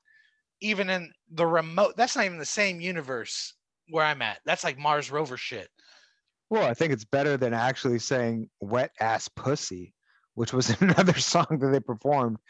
[0.61, 1.95] even in the remote.
[1.97, 3.55] That's not even the same universe
[3.89, 4.39] where I'm at.
[4.47, 5.69] That's like Mars rover shit.
[6.53, 9.95] Well, I think it's better than actually saying wet ass pussy,
[10.35, 12.41] which was another song that they performed.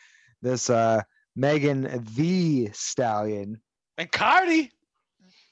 [0.41, 1.03] This uh
[1.37, 3.61] Megan Thee Stallion
[3.97, 4.73] And Cardi,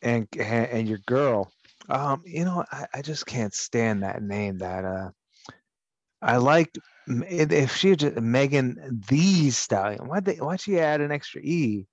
[0.03, 1.53] and and your girl.
[1.89, 4.59] Um, you know, I, I just can't stand that name.
[4.59, 5.11] That uh
[6.21, 10.09] I liked if if she just Megan the Stallion.
[10.09, 11.87] Why'd they why'd she add an extra E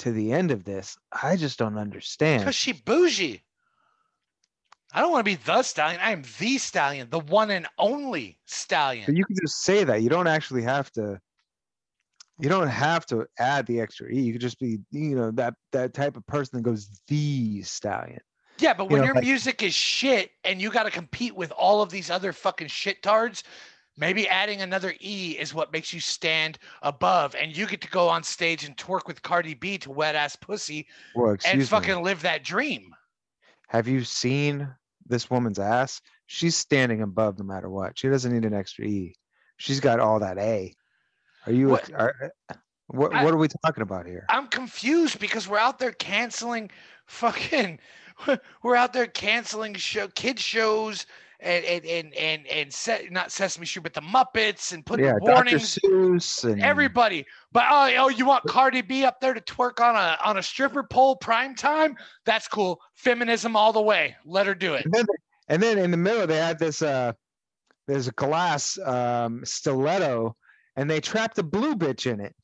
[0.00, 0.98] to the end of this?
[1.10, 2.42] I just don't understand.
[2.42, 3.40] because she bougie.
[4.94, 6.00] I don't want to be the stallion.
[6.02, 9.04] I am the stallion, the one and only stallion.
[9.06, 10.02] But you can just say that.
[10.02, 11.20] You don't actually have to.
[12.38, 14.20] You don't have to add the extra e.
[14.20, 18.20] You could just be, you know, that that type of person that goes the stallion.
[18.58, 21.34] Yeah, but you when know, your like- music is shit and you got to compete
[21.34, 23.44] with all of these other fucking shit tards,
[23.96, 28.08] maybe adding another E is what makes you stand above and you get to go
[28.08, 31.78] on stage and twerk with Cardi B to wet ass pussy Well, and excuse me.
[31.78, 32.94] fucking live that dream.
[33.68, 34.68] Have you seen
[35.12, 36.00] this woman's ass?
[36.26, 37.96] She's standing above no matter what.
[37.98, 39.14] She doesn't need an extra e.
[39.58, 40.74] She's got all that a.
[41.46, 41.68] Are you?
[41.68, 42.32] What- Are,
[42.88, 44.26] what I- What are we talking about here?
[44.28, 46.70] I'm confused because we're out there canceling
[47.06, 47.78] fucking
[48.62, 51.06] we're out there canceling show kid shows
[51.42, 55.12] and and and and, and se- not Sesame Street but the Muppets and putting yeah,
[55.12, 55.32] Dr.
[55.32, 57.26] warnings Seuss and everybody.
[57.52, 60.42] But oh, oh, you want Cardi B up there to twerk on a on a
[60.42, 61.96] stripper pole prime time?
[62.24, 62.80] That's cool.
[62.94, 64.16] Feminism all the way.
[64.24, 64.84] Let her do it.
[64.84, 65.06] And then,
[65.48, 67.12] and then in the middle they had this uh
[67.86, 70.36] there's a glass um stiletto
[70.76, 72.34] and they trapped a blue bitch in it.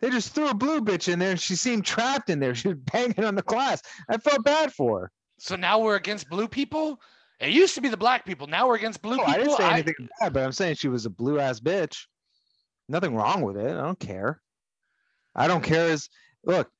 [0.00, 2.54] They just threw a blue bitch in there and she seemed trapped in there.
[2.54, 3.82] She was banging on the glass.
[4.08, 5.10] I felt bad for her.
[5.38, 7.00] So now we're against blue people.
[7.40, 8.46] It used to be the black people.
[8.46, 9.34] Now we're against blue No, people.
[9.34, 12.06] I didn't say I- anything bad, but I'm saying she was a blue ass bitch.
[12.88, 13.70] Nothing wrong with it.
[13.76, 14.40] I don't care.
[15.34, 16.08] I don't care as
[16.44, 16.70] look,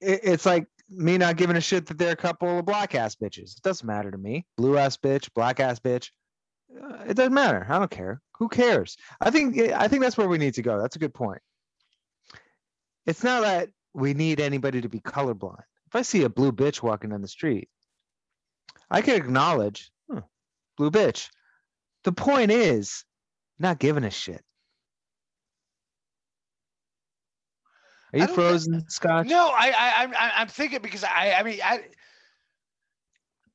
[0.00, 3.14] it, it's like me not giving a shit that they're a couple of black ass
[3.14, 3.56] bitches.
[3.56, 4.44] It doesn't matter to me.
[4.56, 6.10] Blue ass bitch, black ass bitch.
[6.82, 7.64] Uh, it doesn't matter.
[7.68, 8.20] I don't care.
[8.38, 8.96] Who cares?
[9.20, 10.80] I think I think that's where we need to go.
[10.80, 11.40] That's a good point.
[13.06, 15.60] It's not that we need anybody to be colorblind.
[15.86, 17.68] If I see a blue bitch walking down the street,
[18.90, 20.22] I can acknowledge, "Huh,
[20.76, 21.28] blue bitch.
[22.04, 23.04] The point is
[23.58, 24.44] not giving a shit.
[28.12, 29.26] Are you frozen, Scotch?
[29.26, 31.84] No, I, I, I'm, I- I'm thinking because I, I mean, I,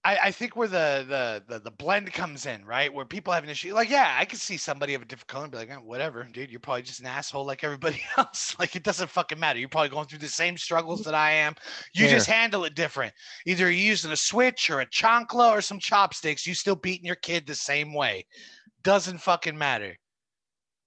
[0.05, 2.93] I, I think where the, the the the blend comes in, right?
[2.93, 5.43] Where people have an issue, like, yeah, I could see somebody of a different color
[5.43, 8.55] and be like, "Eh, whatever, dude, you're probably just an asshole like everybody else.
[8.59, 9.59] like, it doesn't fucking matter.
[9.59, 11.55] You're probably going through the same struggles that I am.
[11.93, 13.13] You just handle it different.
[13.45, 16.47] Either you're using a switch or a chancla or some chopsticks.
[16.47, 18.25] You still beating your kid the same way.
[18.83, 19.97] Doesn't fucking matter.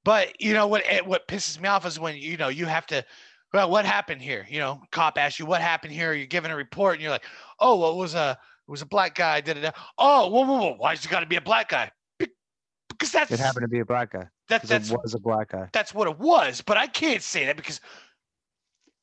[0.05, 0.83] But you know what?
[0.87, 3.05] eh, What pisses me off is when you know you have to.
[3.53, 4.47] Well, what happened here?
[4.49, 6.13] You know, cop asks you what happened here.
[6.15, 7.27] You're giving a report, and you're like,
[7.61, 9.71] "Oh, well, was a it was a black guy." Da, da.
[9.99, 10.75] Oh, whoa, whoa, whoa!
[10.77, 11.91] Why's it got to be a black guy?
[12.19, 14.29] Because that's It happened to be a black guy.
[14.49, 15.69] that, that's it was a black guy.
[15.73, 16.61] that's what it was.
[16.61, 17.81] But I can't say that because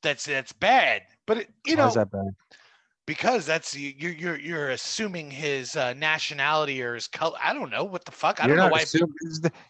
[0.03, 1.01] that's that's bad.
[1.27, 2.29] But it, you How's know, that bad?
[3.05, 7.37] because that's you you're you're you're assuming his uh, nationality or his color.
[7.43, 8.39] I don't know what the fuck.
[8.41, 8.81] I You're don't know why.
[8.81, 9.13] assume-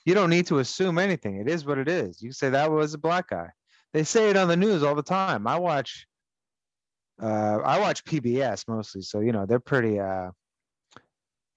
[0.06, 1.38] you don't need to assume anything.
[1.38, 2.21] It is what it is.
[2.21, 3.47] You say that was a black guy.
[3.93, 5.47] They say it on the news all the time.
[5.47, 6.06] I watch
[7.22, 10.32] uh I watch PBS mostly, so you know, they're pretty uh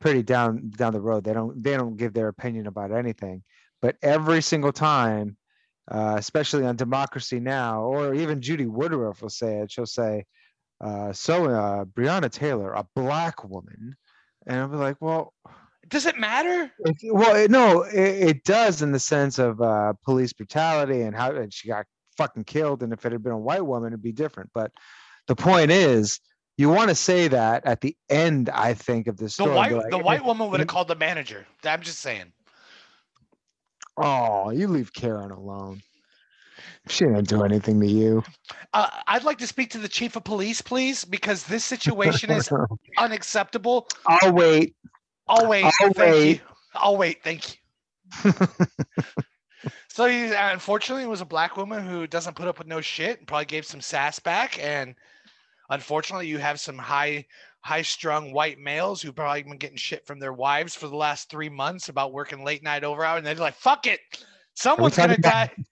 [0.01, 1.25] pretty down down the road.
[1.25, 3.43] They don't they don't give their opinion about anything.
[3.81, 5.37] But every single time,
[5.91, 10.25] uh, especially on Democracy Now, or even Judy Woodruff will say it, she'll say,
[10.81, 13.97] uh, so uh Breonna Taylor, a black woman.
[14.47, 15.33] And I'll be like, well,
[15.89, 16.73] Does it matter?
[17.05, 21.33] well, it, no, it, it does in the sense of uh, police brutality and how
[21.35, 22.83] and she got fucking killed.
[22.83, 24.51] And if it had been a white woman, it'd be different.
[24.55, 24.73] But
[25.27, 26.21] the point is,
[26.57, 29.57] you want to say that at the end, I think, of this The story.
[29.57, 31.47] white like, the "Eh, white woman would have called the manager.
[31.65, 32.33] I'm just saying.
[33.97, 35.83] Oh, you leave Karen alone.
[36.89, 38.23] She didn't do anything to you.
[38.73, 42.51] Uh, I'd like to speak to the chief of police, please, because this situation is
[42.99, 43.89] unacceptable.
[44.07, 44.75] I'll wait.
[45.29, 45.65] I'll wait.
[45.65, 46.29] I'll thank wait.
[46.29, 46.41] you.
[46.75, 47.23] I'll wait.
[47.23, 47.59] Thank
[48.25, 48.33] you.
[49.89, 52.81] So he, uh, unfortunately, it was a black woman who doesn't put up with no
[52.81, 54.59] shit and probably gave some sass back.
[54.59, 54.95] And
[55.69, 57.27] unfortunately, you have some high,
[57.61, 61.51] high-strung white males who probably been getting shit from their wives for the last three
[61.51, 64.01] months about working late night over hours, and they're like, "Fuck it,
[64.55, 65.65] someone's gonna about- die."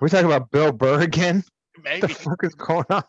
[0.00, 1.42] We're talking about Bill Burr again.
[1.82, 3.02] What the fuck is going on?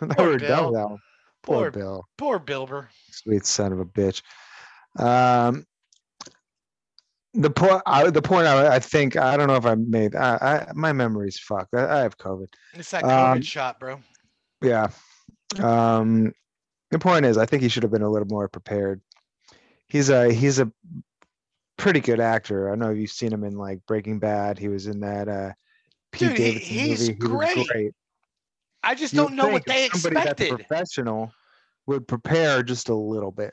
[0.16, 0.70] Poor Bill.
[0.72, 0.98] Poor
[1.42, 2.04] Poor- Bill.
[2.18, 2.88] poor Bilber.
[3.10, 4.22] Sweet son of a bitch.
[4.98, 5.64] Um,
[7.36, 10.36] the point, I, the point I, I think, I don't know if I made, I,
[10.36, 11.74] I my memory's fucked.
[11.74, 12.46] I, I have COVID.
[12.74, 14.00] It's that COVID Um, shot, bro.
[14.62, 14.88] Yeah.
[15.60, 16.32] Um,
[16.90, 19.00] the point is, I think he should have been a little more prepared.
[19.88, 20.70] He's a, he's a
[21.76, 22.72] pretty good actor.
[22.72, 24.58] I know you've seen him in like Breaking Bad.
[24.58, 25.52] He was in that, uh,
[26.12, 27.12] Pete Dude, he- Davidson he's movie.
[27.12, 27.68] He was great.
[27.68, 27.94] great.
[28.82, 31.32] I just You'd don't know what they somebody that's professional
[31.86, 33.52] would prepare just a little bit.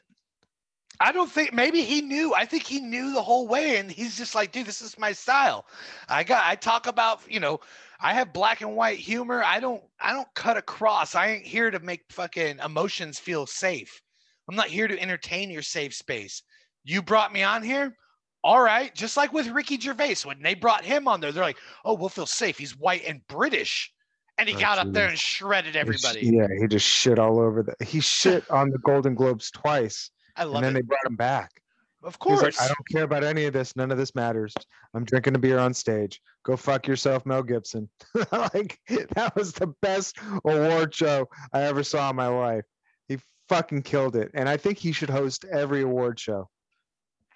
[1.00, 2.34] I don't think maybe he knew.
[2.34, 5.12] I think he knew the whole way, and he's just like, dude, this is my
[5.12, 5.66] style.
[6.08, 6.44] I got.
[6.46, 7.60] I talk about, you know,
[8.00, 9.44] I have black and white humor.
[9.44, 9.84] I don't.
[10.00, 11.16] I don't cut across.
[11.16, 14.02] I ain't here to make fucking emotions feel safe.
[14.48, 16.44] I'm not here to entertain your safe space.
[16.84, 17.96] You brought me on here.
[18.44, 21.60] All right, just like with Ricky Gervais, when they brought him on there, they're like,
[21.86, 22.58] "Oh, we'll feel safe.
[22.58, 23.94] He's white and British,"
[24.38, 26.20] and he got up there and shredded everybody.
[26.28, 27.86] Yeah, he just shit all over the.
[27.86, 30.82] He shit on the Golden Globes twice, I love and then it.
[30.82, 31.62] they brought him back.
[32.04, 32.42] Of course.
[32.42, 33.76] like, I don't care about any of this.
[33.76, 34.54] None of this matters.
[34.94, 36.22] I'm drinking a beer on stage.
[36.44, 37.90] Go fuck yourself, Mel Gibson.
[38.32, 38.80] like
[39.16, 42.66] that was the best award show I ever saw in my life.
[43.08, 46.50] He fucking killed it, and I think he should host every award show.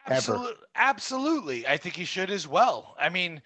[0.06, 0.16] ever.
[0.16, 1.68] Absolutely, absolutely.
[1.68, 2.96] I think he should as well.
[3.00, 3.42] I mean,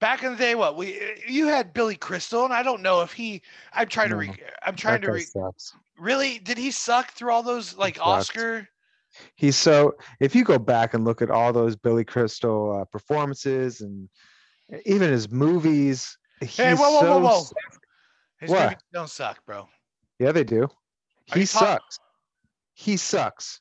[0.00, 3.12] back in the day, what we you had Billy Crystal, and I don't know if
[3.12, 3.42] he.
[3.74, 4.16] I'm trying to.
[4.16, 5.12] Re, I'm trying to.
[5.12, 5.74] Re, sucks.
[5.98, 7.98] really, did he suck through all those like.
[8.00, 8.68] Oscar?
[9.36, 9.94] He's so.
[10.20, 14.08] If you go back and look at all those Billy Crystal uh, performances and
[14.86, 17.42] even his movies, he's Hey, whoa, whoa, so whoa, whoa!
[18.40, 18.64] His What?
[18.64, 19.68] movies don't suck, bro.
[20.18, 20.64] Yeah, they do.
[20.64, 21.98] Are He sucks.
[22.74, 23.60] He sucks.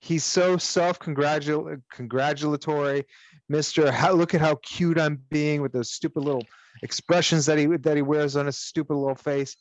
[0.00, 3.04] He's so self-congratulatory,
[3.48, 3.92] Mister.
[3.92, 6.44] How look at how cute I'm being with those stupid little
[6.82, 9.56] expressions that he that he wears on his stupid little face.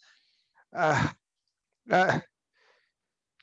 [0.75, 1.09] Uh,
[1.91, 2.19] uh,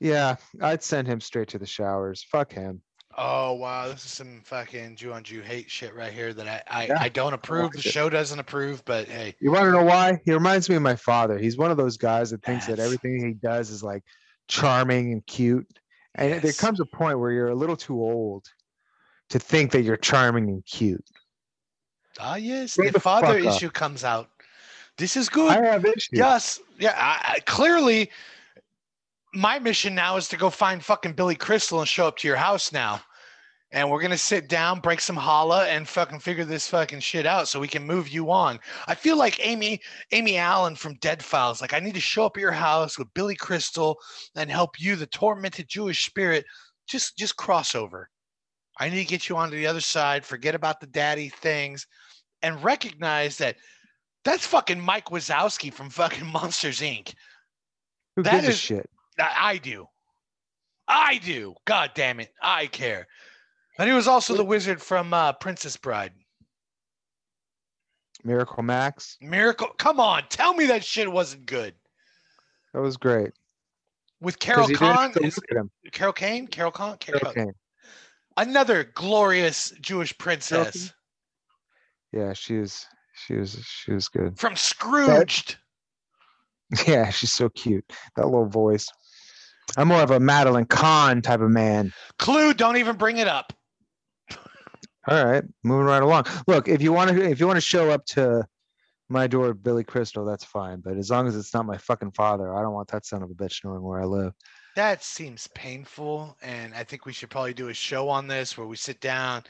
[0.00, 2.24] yeah, I'd send him straight to the showers.
[2.30, 2.80] Fuck him.
[3.20, 6.62] Oh wow, this is some fucking Jew on Jew hate shit right here that I
[6.70, 7.72] I, Yeah, I don't approve.
[7.72, 7.90] The like it.
[7.90, 10.20] show doesn't approve, but hey, You want to know why?
[10.24, 11.36] He reminds me of my father.
[11.36, 14.04] He's one of those guys that thinks that everything he does is like
[14.46, 15.66] charming and cute.
[16.14, 18.46] And there comes a point where you're a little too old
[19.30, 21.04] to think that you're charming and cute.
[22.20, 23.56] ah yes, the the father fuck up.
[23.56, 24.30] issue comes out.
[24.96, 25.50] This is good.
[25.50, 26.08] I have issues.
[26.12, 26.60] Yes.
[26.78, 26.94] Yeah.
[26.96, 28.10] I, I, clearly,
[29.38, 32.36] my mission now is to go find fucking Billy Crystal and show up to your
[32.36, 33.00] house now.
[33.70, 37.48] and we're gonna sit down, break some challah, and fucking figure this fucking shit out
[37.48, 38.58] so we can move you on.
[38.86, 41.60] I feel like Amy, Amy Allan from Dead Files.
[41.60, 43.98] Like I need to show up at your house with Billy Crystal
[44.34, 46.46] and help you, the tormented Jewish spirit,
[46.88, 48.08] just just cross over.
[48.80, 50.24] I need to get you onto the other side.
[50.24, 51.86] Forget about the daddy things,
[52.42, 53.56] and recognize that
[54.24, 57.12] that's fucking Mike Wazowski from fucking Monsters Inc.
[58.16, 58.90] Who That gives a shit?
[59.18, 59.86] I, do.
[60.86, 61.54] I do.
[61.64, 62.32] God damn it.
[62.42, 63.06] I care.
[63.78, 66.12] And he was also the wizard from uh, Princess Bride.
[68.24, 69.16] Miracle Max.
[69.20, 69.68] Miracle.
[69.78, 70.24] Come on.
[70.28, 71.74] Tell me that shit wasn't good.
[72.74, 73.32] That was great.
[74.20, 75.12] With Carol Khan.
[75.22, 75.70] is- look at him.
[75.92, 76.46] Carol Kane?
[76.48, 76.96] Carol Khan?
[76.98, 77.52] Carol Carol Kane.
[78.36, 80.92] Another glorious Jewish princess
[82.12, 82.86] Yeah, she was.
[83.26, 83.58] She was.
[83.64, 84.38] She was good.
[84.38, 85.56] from Scrooged.
[86.86, 87.82] Yeah, she's so cute.
[88.16, 88.88] That little voice.
[89.76, 91.92] I'm more of a Madeline Kahn type of man.
[92.18, 93.52] Clue, don't even bring it up.
[95.06, 96.24] All right, moving right along.
[96.46, 98.46] Look, if you want to, if you want to show up to
[99.08, 100.80] my door, Billy Crystal, that's fine.
[100.80, 103.30] But as long as it's not my fucking father, I don't want that son of
[103.30, 104.34] a bitch knowing where I live.
[104.76, 106.36] That seems painful.
[106.42, 109.44] And I think we should probably do a show on this where we sit down,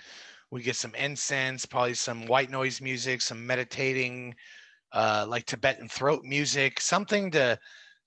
[0.51, 4.35] we get some incense, probably some white noise music, some meditating,
[4.93, 7.59] uh, like Tibetan throat music, something to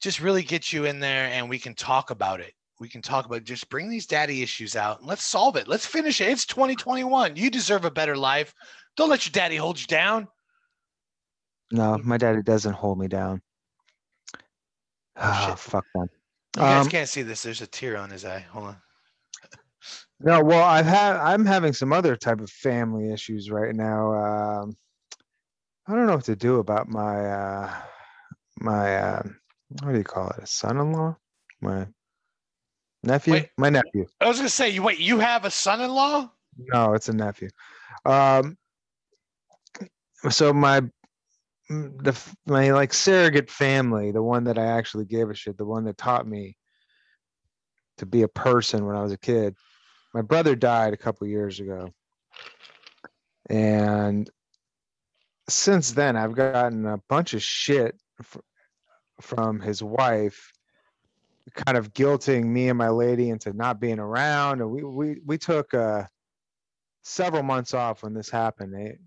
[0.02, 2.54] just really get you in there and we can talk about it.
[2.80, 5.68] We can talk about just bring these daddy issues out and let's solve it.
[5.68, 6.30] Let's finish it.
[6.30, 7.36] It's 2021.
[7.36, 8.54] You deserve a better life.
[8.97, 10.28] Don't let your daddy hold you down.
[11.72, 13.41] No, my daddy doesn't hold me down.
[15.18, 15.60] Oh, shit.
[15.60, 16.10] fuck them.
[16.56, 17.43] You guys Um, can't see this.
[17.43, 18.45] There's a tear on his eye.
[18.52, 18.78] Hold on.
[20.20, 24.14] No, well, I've had I'm having some other type of family issues right now.
[24.14, 24.76] Um,
[25.88, 27.74] I don't know what to do about my uh,
[28.60, 29.24] my uh,
[29.82, 30.43] what do you call it?
[30.43, 31.15] A son-in-law?
[31.61, 31.88] My
[33.03, 33.34] nephew?
[33.34, 33.49] Wait.
[33.57, 34.05] My nephew.
[34.19, 36.30] I was gonna say, you wait, you have a son-in-law?
[36.74, 37.49] No, it's a nephew.
[38.05, 38.57] Um,
[40.30, 40.82] so my
[41.69, 45.86] the my like surrogate family, the one that I actually gave a shit, the one
[45.86, 46.57] that taught me
[47.97, 49.55] to be a person when I was a kid.
[50.13, 51.93] My brother died a couple years ago,
[53.49, 54.30] and
[55.47, 57.95] since then I've gotten a bunch of shit
[59.22, 60.51] from his wife
[61.55, 64.61] kind of guilting me and my lady into not being around.
[64.61, 66.03] And we we we took uh
[67.03, 68.74] several months off when this happened.
[68.74, 68.97] They,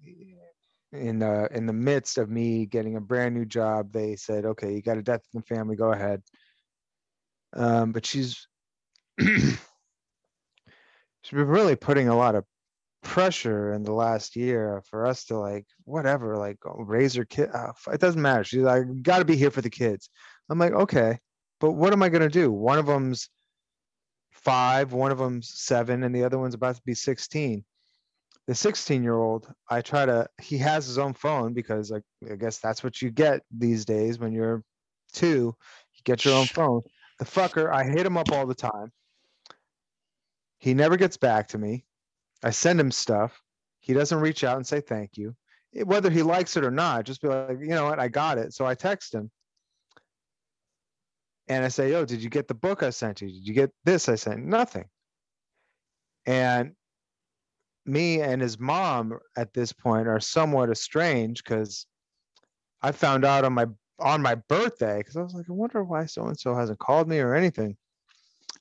[0.92, 4.72] in the in the midst of me getting a brand new job they said okay
[4.72, 6.22] you got a death in the family go ahead.
[7.52, 8.46] Um but she's
[9.20, 9.58] she's
[11.30, 12.44] been really putting a lot of
[13.04, 17.72] pressure in the last year for us to like whatever like raise her kid uh,
[17.92, 18.42] it doesn't matter.
[18.42, 20.10] She's like got to be here for the kids.
[20.50, 21.18] I'm like okay
[21.60, 22.50] but what am i going to do?
[22.50, 23.28] One of them's
[24.32, 27.64] five one of them's seven and the other one's about to be 16
[28.46, 32.34] the 16 year old i try to he has his own phone because like i
[32.34, 34.62] guess that's what you get these days when you're
[35.14, 35.56] two
[35.94, 36.82] you get your own phone.
[37.18, 38.92] The fucker i hit him up all the time.
[40.58, 41.84] He never gets back to me
[42.44, 43.42] i send him stuff.
[43.80, 45.34] He doesn't reach out and say thank you.
[45.84, 47.98] Whether he likes it or not just be like you know what?
[47.98, 48.52] I got it.
[48.52, 49.30] So i text him.
[51.48, 53.28] And i say yo did you get the book i sent you?
[53.28, 54.44] Did you get this i sent?
[54.44, 54.84] Nothing.
[56.26, 56.72] And
[57.86, 61.86] me and his mom at this point are somewhat estranged because
[62.82, 63.66] I found out on my
[64.00, 67.08] on my birthday because I was like, I wonder why so and so hasn't called
[67.08, 67.76] me or anything.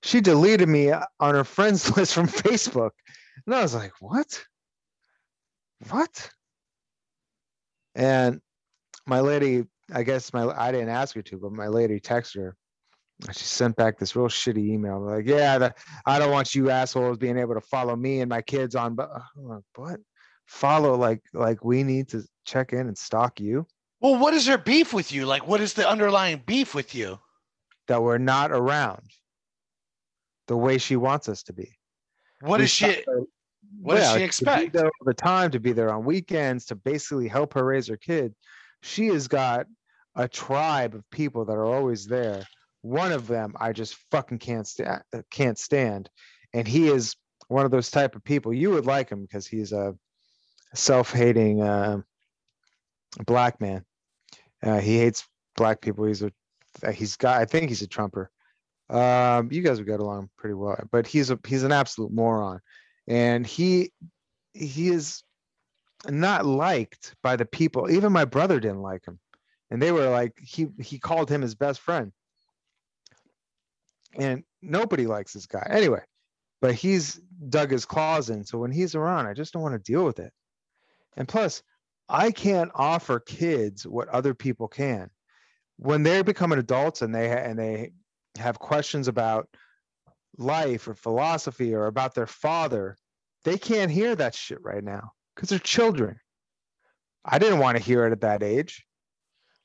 [0.01, 2.91] She deleted me on her friends list from Facebook,
[3.45, 4.43] and I was like, what?
[5.89, 6.29] What?
[7.95, 8.41] And
[9.05, 12.55] my lady, I guess my I didn't ask her to, but my lady texted her.
[13.31, 14.99] She sent back this real shitty email.
[14.99, 15.75] Like, yeah, the,
[16.05, 18.95] I don't want you assholes being able to follow me and my kids on.
[18.95, 19.99] But like, what?
[20.47, 23.65] Follow like like we need to check in and stalk you
[24.01, 25.25] Well, what is her beef with you?
[25.25, 27.19] Like, what is the underlying beef with you?
[27.88, 29.03] that we're not around
[30.47, 31.69] the way she wants us to be.
[32.43, 33.03] What does she?
[33.81, 34.75] What does yeah, she to be expect?
[34.75, 38.35] all the time to be there on weekends to basically help her raise her kid.
[38.81, 39.65] She has got
[40.15, 42.43] a tribe of people that are always there.
[42.81, 45.01] One of them I just fucking can't stand.
[45.31, 46.09] Can't stand,
[46.53, 47.15] and he is
[47.47, 48.53] one of those type of people.
[48.53, 49.95] You would like him because he's a
[50.73, 52.01] self-hating uh,
[53.25, 53.85] black man.
[54.61, 55.25] Uh, he hates
[55.55, 56.05] black people.
[56.05, 56.31] He's a
[56.91, 57.39] he's got.
[57.39, 58.29] I think he's a Trumper.
[58.93, 62.59] Um, you guys would get along pretty well, but he's a he's an absolute moron,
[63.07, 63.91] and he
[64.53, 65.23] he is
[66.07, 67.89] not liked by the people.
[67.89, 69.19] Even my brother didn't like him,
[69.71, 72.11] and they were like he he called him his best friend,
[74.15, 75.65] and nobody likes this guy.
[75.71, 76.01] Anyway,
[76.61, 77.19] but he's
[77.49, 78.43] dug his claws in.
[78.43, 80.31] So when he's around, I just don't want to deal with it.
[81.17, 81.63] And plus,
[82.09, 85.09] I can't offer kids what other people can.
[85.77, 87.91] When they're becoming adults and they and they
[88.38, 89.47] have questions about
[90.38, 92.97] life or philosophy or about their father,
[93.43, 96.19] they can't hear that shit right now because they're children.
[97.25, 98.86] I didn't want to hear it at that age.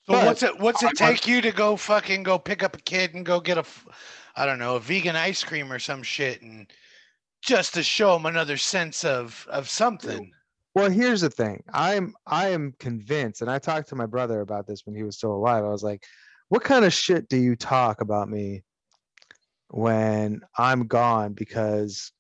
[0.07, 2.81] So But- what's it what's it take you to go fucking go pick up a
[2.81, 3.65] kid and go get a
[4.37, 6.71] I don't know, a vegan ice cream or some shit and
[7.43, 10.33] just to show them another sense of of something.
[10.75, 11.63] Well, here's the thing.
[11.73, 15.17] I'm I am convinced, and I talked to my brother about this when he was
[15.17, 15.65] still alive.
[15.65, 16.05] I was like,
[16.49, 18.63] "What kind of shit do you talk about me
[19.69, 22.13] when I'm gone?" Because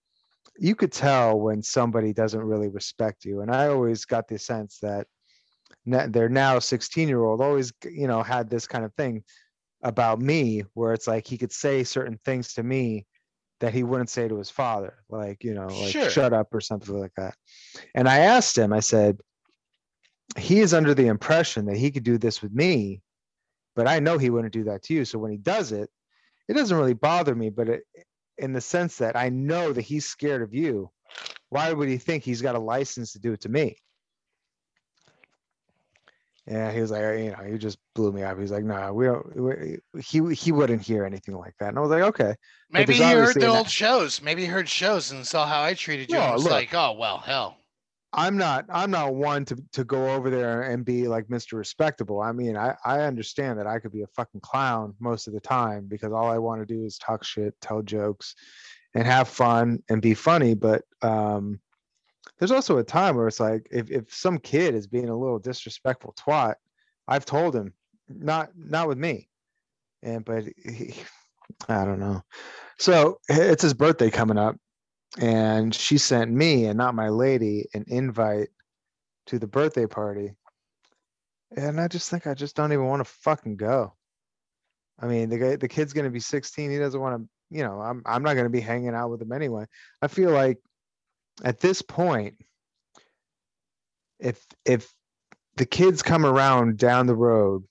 [0.58, 4.78] you could tell when somebody doesn't really respect you, and I always got the sense
[4.80, 5.06] that
[5.86, 9.24] their now 16 year old always, you know, had this kind of thing
[9.82, 13.06] about me, where it's like he could say certain things to me
[13.60, 16.10] that he wouldn't say to his father, like you know, like Sure.
[16.10, 17.34] shut up or something like that.
[17.94, 19.20] And I asked him, I said,
[20.36, 23.02] he is under the impression that he could do this with me,
[23.78, 25.04] but I know he wouldn't do that to you.
[25.04, 25.88] So when he does it,
[26.48, 27.82] it doesn't really bother me, but it,
[28.36, 30.90] in the sense that I know that he's scared of you,
[31.48, 33.76] why would he think he's got a license to do it to me?
[36.44, 38.40] Yeah, he was like, you know, he just blew me up.
[38.40, 39.36] He's like, no, we don't.
[39.36, 41.68] We, he he wouldn't hear anything like that.
[41.68, 42.34] And I was like, okay.
[42.70, 44.20] Maybe he heard the old shows.
[44.20, 46.52] Maybe he heard shows and saw how I treated you No, and was look.
[46.52, 47.57] like, oh well, hell.
[48.12, 51.54] I'm not I'm not one to to go over there and be like Mr.
[51.54, 52.22] Respectable.
[52.22, 55.40] I mean, I I understand that I could be a fucking clown most of the
[55.40, 58.34] time because all I want to do is talk shit, tell jokes,
[58.94, 60.54] and have fun and be funny.
[60.54, 61.60] But um,
[62.38, 65.38] there's also a time where it's like if if some kid is being a little
[65.38, 66.54] disrespectful twat,
[67.06, 67.74] I've told him
[68.08, 69.28] not not with me,
[70.02, 70.94] and but he,
[71.68, 72.22] I don't know.
[72.78, 74.56] So it's his birthday coming up
[75.16, 78.48] and she sent me and not my lady an invite
[79.26, 80.32] to the birthday party.
[81.56, 83.94] And i just think i just don't even want to fucking go.
[85.00, 87.62] I mean the guy the kid's going to be 16 he doesn't want to you
[87.62, 89.64] know i'm, I'm not going to be hanging out with him anyway.
[90.02, 90.58] I feel like
[91.42, 92.36] at this point
[94.18, 94.92] if if
[95.56, 97.64] the kids come around down the road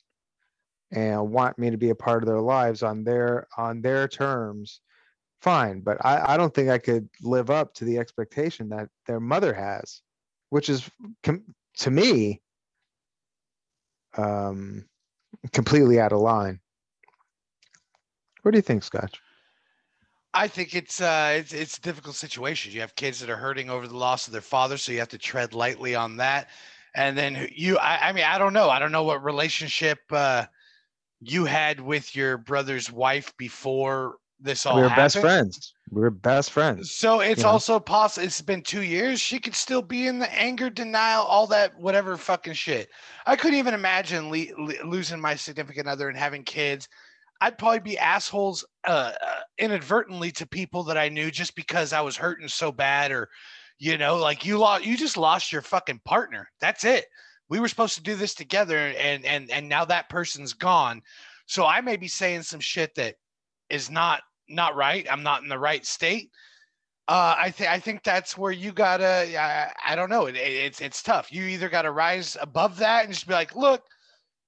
[0.91, 4.81] and want me to be a part of their lives on their on their terms
[5.41, 9.19] fine but I, I don't think i could live up to the expectation that their
[9.19, 10.01] mother has
[10.49, 10.89] which is
[11.23, 12.41] to me
[14.17, 14.85] um
[15.51, 16.59] completely out of line
[18.41, 19.21] what do you think scotch
[20.37, 22.71] I think it's uh it's it's a difficult situation.
[22.71, 25.09] You have kids that are hurting over the loss of their father, so you have
[25.09, 26.49] to tread lightly on that.
[26.93, 28.69] And then you I, I mean, I don't know.
[28.69, 30.45] I don't know what relationship uh
[31.21, 35.03] you had with your brother's wife before this all we were happened.
[35.05, 37.49] best friends we were best friends So it's know?
[37.49, 38.25] also possible.
[38.25, 39.19] It's been two years.
[39.19, 42.89] She could still be in the anger, denial, all that, whatever fucking shit.
[43.25, 46.87] I couldn't even imagine le- le- losing my significant other and having kids.
[47.39, 52.01] I'd probably be assholes uh, uh, inadvertently to people that I knew just because I
[52.01, 53.29] was hurting so bad, or
[53.79, 56.49] you know, like you lost, you just lost your fucking partner.
[56.59, 57.05] That's it.
[57.49, 61.01] We were supposed to do this together, and and and now that person's gone.
[61.45, 63.15] So I may be saying some shit that
[63.69, 65.05] is not not right.
[65.09, 66.31] I'm not in the right state.
[67.07, 69.39] Uh, I think I think that's where you gotta.
[69.39, 70.25] I, I don't know.
[70.25, 71.31] It, it- it's it's tough.
[71.31, 73.83] You either gotta rise above that and just be like, look,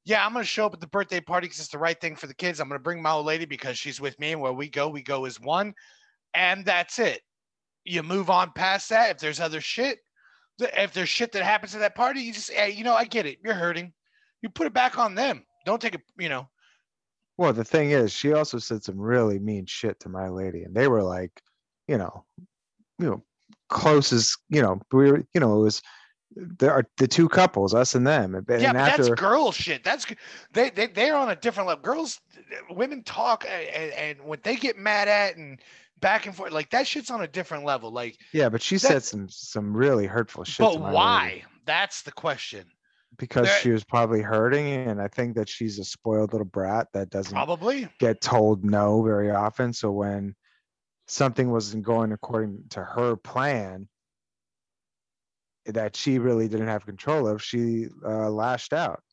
[0.05, 2.27] yeah, I'm gonna show up at the birthday party because it's the right thing for
[2.27, 2.59] the kids.
[2.59, 5.01] I'm gonna bring my old lady because she's with me, and where we go, we
[5.01, 5.73] go as one,
[6.33, 7.21] and that's it.
[7.85, 9.11] You move on past that.
[9.11, 9.99] If there's other shit,
[10.59, 13.25] if there's shit that happens at that party, you just, hey, you know, I get
[13.25, 13.39] it.
[13.43, 13.93] You're hurting.
[14.41, 15.45] You put it back on them.
[15.65, 16.01] Don't take it.
[16.17, 16.49] You know,
[17.39, 20.75] well the thing is she also said some really mean shit to my lady and
[20.75, 21.41] they were like
[21.87, 22.25] you know
[22.99, 23.23] you know
[23.69, 25.81] close as you know we were you know it was
[26.35, 29.83] there are the two couples us and them and, yeah, after that's girl shit.
[29.83, 30.05] That's
[30.53, 31.81] they they they're on a different level.
[31.81, 35.59] Girls, uh, women talk and, and when they get mad at and
[35.99, 37.91] back and forth, like that shit's on a different level.
[37.91, 41.43] Like, yeah but she said some some really hurtful shit but to my lady why?
[41.65, 42.65] That's the question.
[43.19, 46.87] Because There- she was probably hurting and i think that she's a spoiled little brat
[46.93, 47.87] that doesn't Probably.
[47.99, 49.73] get told no very often.
[49.73, 50.35] So when
[51.07, 53.87] something wasn't going according to her plan
[55.65, 59.03] that she really didn't have control of she uh, lashed out.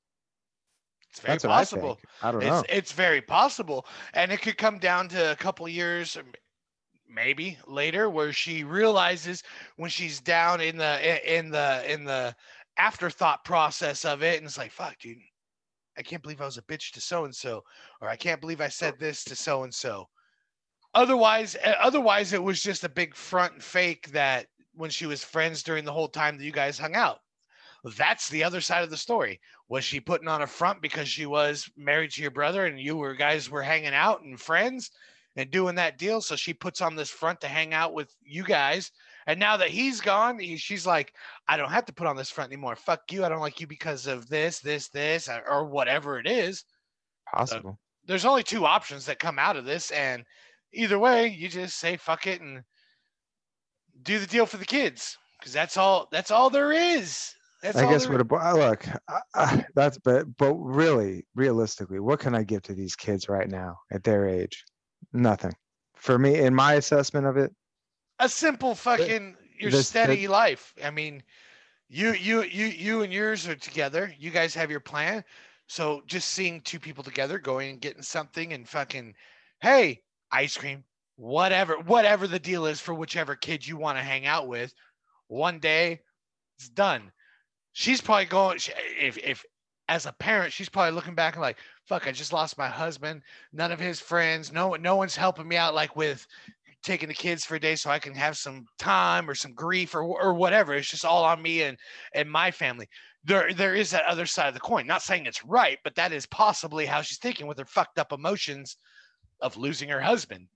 [1.11, 1.95] It's very that's what i possible.
[1.97, 2.61] think i don't know.
[2.61, 6.33] It's it's very possible, and it could come down to a couple years, m-
[7.09, 9.43] maybe later, where she realizes
[9.77, 12.35] when she's down in the i- in the in the
[12.79, 15.18] afterthought process of it, and it's like, "Fuck, dude,
[15.99, 17.64] I can't believe I was a bitch to so and so,"
[18.01, 20.09] or "I can't believe I said this to so and so."
[20.97, 25.22] otherwise uh, otherwise it was just a big front and fake that when she was
[25.22, 27.20] friends during the whole time that you guys hung out.
[27.97, 29.41] That's the other side of the story.
[29.68, 32.97] Was she putting on a front because she was married to your brother and you
[32.97, 34.91] were guys were hanging out and friends
[35.37, 36.20] and doing that deal?
[36.20, 38.91] So she puts on this front to hang out with you guys
[39.27, 41.12] and now that he's gone he, she's like
[41.49, 43.66] i don't have to put on this front anymore fuck you i don't like you
[43.66, 46.64] because of this this this or, whatever it is
[47.33, 47.79] Possible.
[48.07, 50.24] there's only two options that come out of this and
[50.72, 52.62] either way you just say fuck it and
[54.03, 57.91] do the deal for the kids because that's all that's all there is that's I
[57.91, 62.43] guess what about uh, look, I- I- that's but but really, realistically, what can I
[62.43, 64.64] give to these kids right now at their age?
[65.12, 65.55] Nothing.
[65.97, 67.53] For me, in my assessment of it,
[68.19, 70.75] a simple fucking your this- steady life.
[70.83, 71.23] I mean
[71.89, 74.12] you you you you and yours are together.
[74.19, 75.25] You guys have your plan.
[75.69, 79.14] So just seeing two people together going and getting something and fucking
[79.61, 80.85] hey ice cream
[81.17, 84.75] whatever whatever the deal is for whichever kid you want to hang out with
[85.29, 86.01] one day
[86.59, 87.11] it's done.
[87.73, 88.59] She's probably going
[88.99, 89.45] if if
[89.89, 93.23] as a parent she's probably looking back and like fuck i just lost my husband.
[93.53, 96.27] None of his friends no no one's helping me out like with
[96.87, 99.95] taking the kids for a day so I can have some time or some grief
[99.95, 100.74] or or whatever.
[100.74, 101.76] It's just all on me and
[102.14, 102.89] and my family.
[103.24, 104.87] There there is that other side of the coin.
[104.87, 108.12] Not saying it's right, but that is possibly how she's thinking with her fucked up
[108.12, 108.76] emotions
[109.41, 110.47] of losing her husband.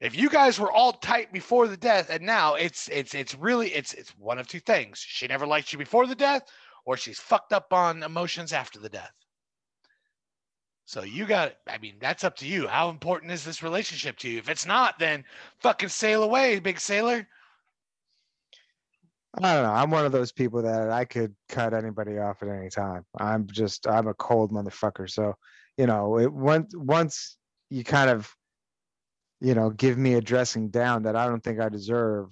[0.00, 3.74] If you guys were all tight before the death and now it's it's it's really
[3.74, 4.98] it's it's one of two things.
[4.98, 6.42] She never liked you before the death
[6.84, 9.12] or she's fucked up on emotions after the death.
[10.92, 12.68] So you got I mean, that's up to you.
[12.68, 14.36] How important is this relationship to you?
[14.36, 15.24] If it's not, then
[15.60, 17.26] fucking sail away, big sailor.
[19.42, 19.72] I don't know.
[19.72, 23.06] I'm one of those people that I could cut anybody off at any time.
[23.18, 25.08] I'm just I'm a cold motherfucker.
[25.08, 25.34] So,
[25.78, 27.38] you know, it once once
[27.70, 28.30] you kind of,
[29.40, 32.28] you know, give me a dressing down that I don't think I deserve,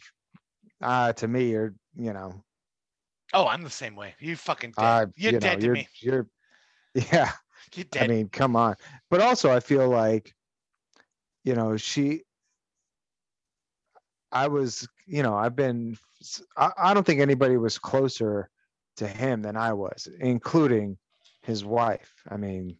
[0.82, 2.44] uh, to me, you're, you know,
[3.32, 4.16] Oh, I'm the same way.
[4.18, 4.84] You fucking dead.
[4.84, 5.88] uh, you're you know, dead to you're, me.
[6.02, 6.26] you're,
[7.10, 7.32] yeah.
[8.00, 8.76] I mean, come on.
[9.10, 10.34] But also, I feel like,
[11.44, 12.22] you know, she,
[14.32, 15.96] I was, you know, I've been,
[16.56, 18.50] I don't think anybody was closer
[18.96, 20.98] to him than I was, including
[21.42, 22.12] his wife.
[22.28, 22.76] I mean,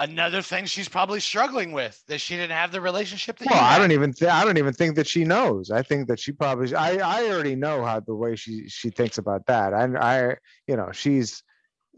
[0.00, 3.78] Another thing she's probably struggling with that she didn't have the relationship that well, I
[3.78, 5.70] don't even, th- I don't even think that she knows.
[5.70, 9.18] I think that she probably, I, I already know how the way she, she thinks
[9.18, 9.72] about that.
[9.72, 10.36] I, I,
[10.66, 11.44] you know, she's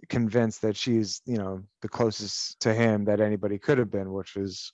[0.09, 4.35] convinced that she's, you know, the closest to him that anybody could have been, which
[4.37, 4.73] was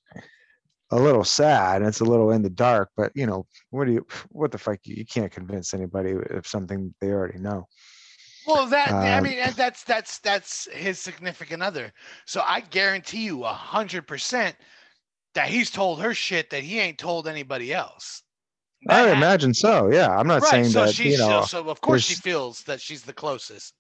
[0.90, 1.80] a little sad.
[1.80, 4.58] and It's a little in the dark, but you know, what do you, what the
[4.58, 4.78] fuck?
[4.84, 7.66] You, can't convince anybody of something they already know.
[8.46, 11.92] Well, that I Um, mean, that's that's that's his significant other.
[12.26, 14.56] So I guarantee you a hundred percent
[15.34, 18.22] that he's told her shit that he ain't told anybody else.
[18.88, 19.90] I That hap- imagine so.
[19.90, 20.14] Yeah.
[20.16, 20.50] I'm not right.
[20.50, 23.74] saying So that, she's you know, so of course she feels that she's the closest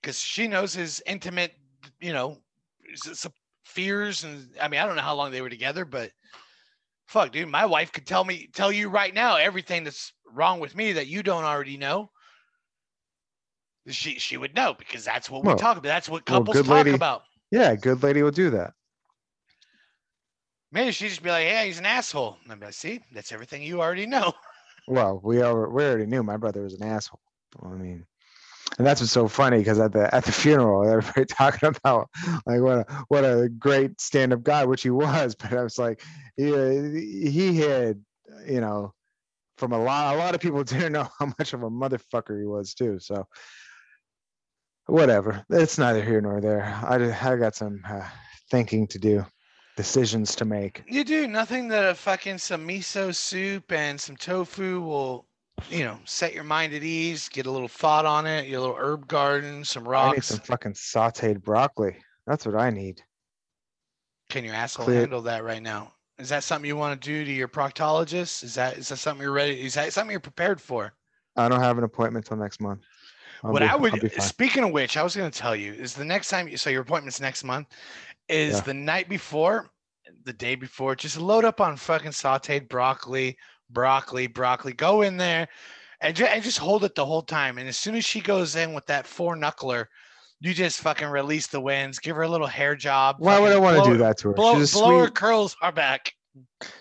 [0.00, 1.52] because she knows his intimate,
[2.00, 2.38] you know,
[3.64, 6.10] fears and I mean I don't know how long they were together, but
[7.06, 10.74] fuck, dude, my wife could tell me tell you right now everything that's wrong with
[10.76, 12.10] me that you don't already know.
[13.88, 15.88] She she would know because that's what we Well- talk about.
[15.88, 17.22] That's what well, couples good talk lady- about.
[17.50, 18.74] yeah, good lady will do that.
[20.70, 23.32] Maybe she'd just be like, "Yeah, he's an asshole." And I'd be like, "See, that's
[23.32, 24.32] everything you already know."
[24.90, 27.20] Well, we already, we already knew my brother was an asshole.
[27.62, 28.06] I mean,
[28.76, 32.08] and that's what's so funny because at the at the funeral, everybody talking about
[32.46, 35.34] like what a what a great stand-up guy, which he was.
[35.40, 36.02] But I was like,
[36.36, 38.02] yeah, he had,
[38.46, 38.92] you know,
[39.56, 42.46] from a lot a lot of people didn't know how much of a motherfucker he
[42.46, 42.98] was too.
[43.00, 43.26] So
[44.86, 46.64] whatever, it's neither here nor there.
[46.84, 48.06] I ju- I got some uh,
[48.50, 49.24] thinking to do,
[49.76, 50.82] decisions to make.
[50.88, 55.27] You do nothing that a fucking some miso soup and some tofu will,
[55.70, 57.28] you know, set your mind at ease.
[57.28, 58.48] Get a little thought on it.
[58.48, 60.12] Your little herb garden, some rocks.
[60.12, 61.96] I need some fucking sautéed broccoli.
[62.26, 63.02] That's what I need.
[64.28, 65.92] Can your asshole clear- handle that right now?
[66.18, 68.42] Is that something you want to do to your proctologist?
[68.42, 69.64] Is that is that something you're ready?
[69.64, 70.92] Is that something you're prepared for?
[71.36, 72.82] I don't have an appointment till next month.
[73.44, 75.94] I'll what be- I would, speaking of which, I was going to tell you is
[75.94, 76.48] the next time.
[76.48, 77.68] You, so your appointment's next month.
[78.28, 78.60] Is Yeah.
[78.62, 79.70] the night before,
[80.24, 80.96] the day before.
[80.96, 83.38] Just load up on fucking sautéed broccoli,
[83.70, 84.72] broccoli, broccoli.
[84.72, 85.48] Go in there,
[86.00, 87.58] and, ju- and just hold it the whole time.
[87.58, 89.86] And as soon as she goes in with that four knuckler,
[90.40, 91.98] you just fucking release the winds.
[91.98, 93.16] Give her a little hair job.
[93.18, 94.34] Why would I want to do that to her?
[94.34, 95.14] Blow, she's a blow her sweet.
[95.14, 96.12] curls are back.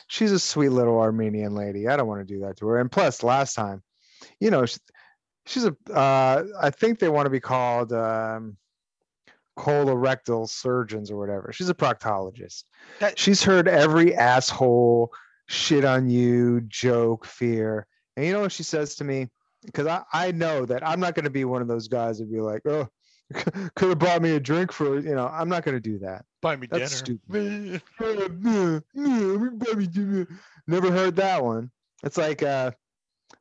[0.07, 1.87] She's a sweet little Armenian lady.
[1.87, 2.79] I don't want to do that to her.
[2.79, 3.81] And plus, last time,
[4.39, 4.77] you know, she,
[5.47, 5.75] she's a.
[5.91, 8.57] Uh, I think they want to be called um,
[9.57, 11.51] colorectal surgeons or whatever.
[11.51, 12.65] She's a proctologist.
[12.99, 15.11] That- She's heard every asshole
[15.47, 17.87] shit on you, joke, fear.
[18.15, 19.29] And you know what she says to me?
[19.65, 22.31] Because I, I know that I'm not going to be one of those guys that
[22.31, 22.87] be like, oh,
[23.33, 26.25] could have bought me a drink for, you know, I'm not going to do that.
[26.41, 27.19] Buy me That's dinner.
[30.67, 31.71] Never heard that one.
[32.03, 32.71] It's like uh,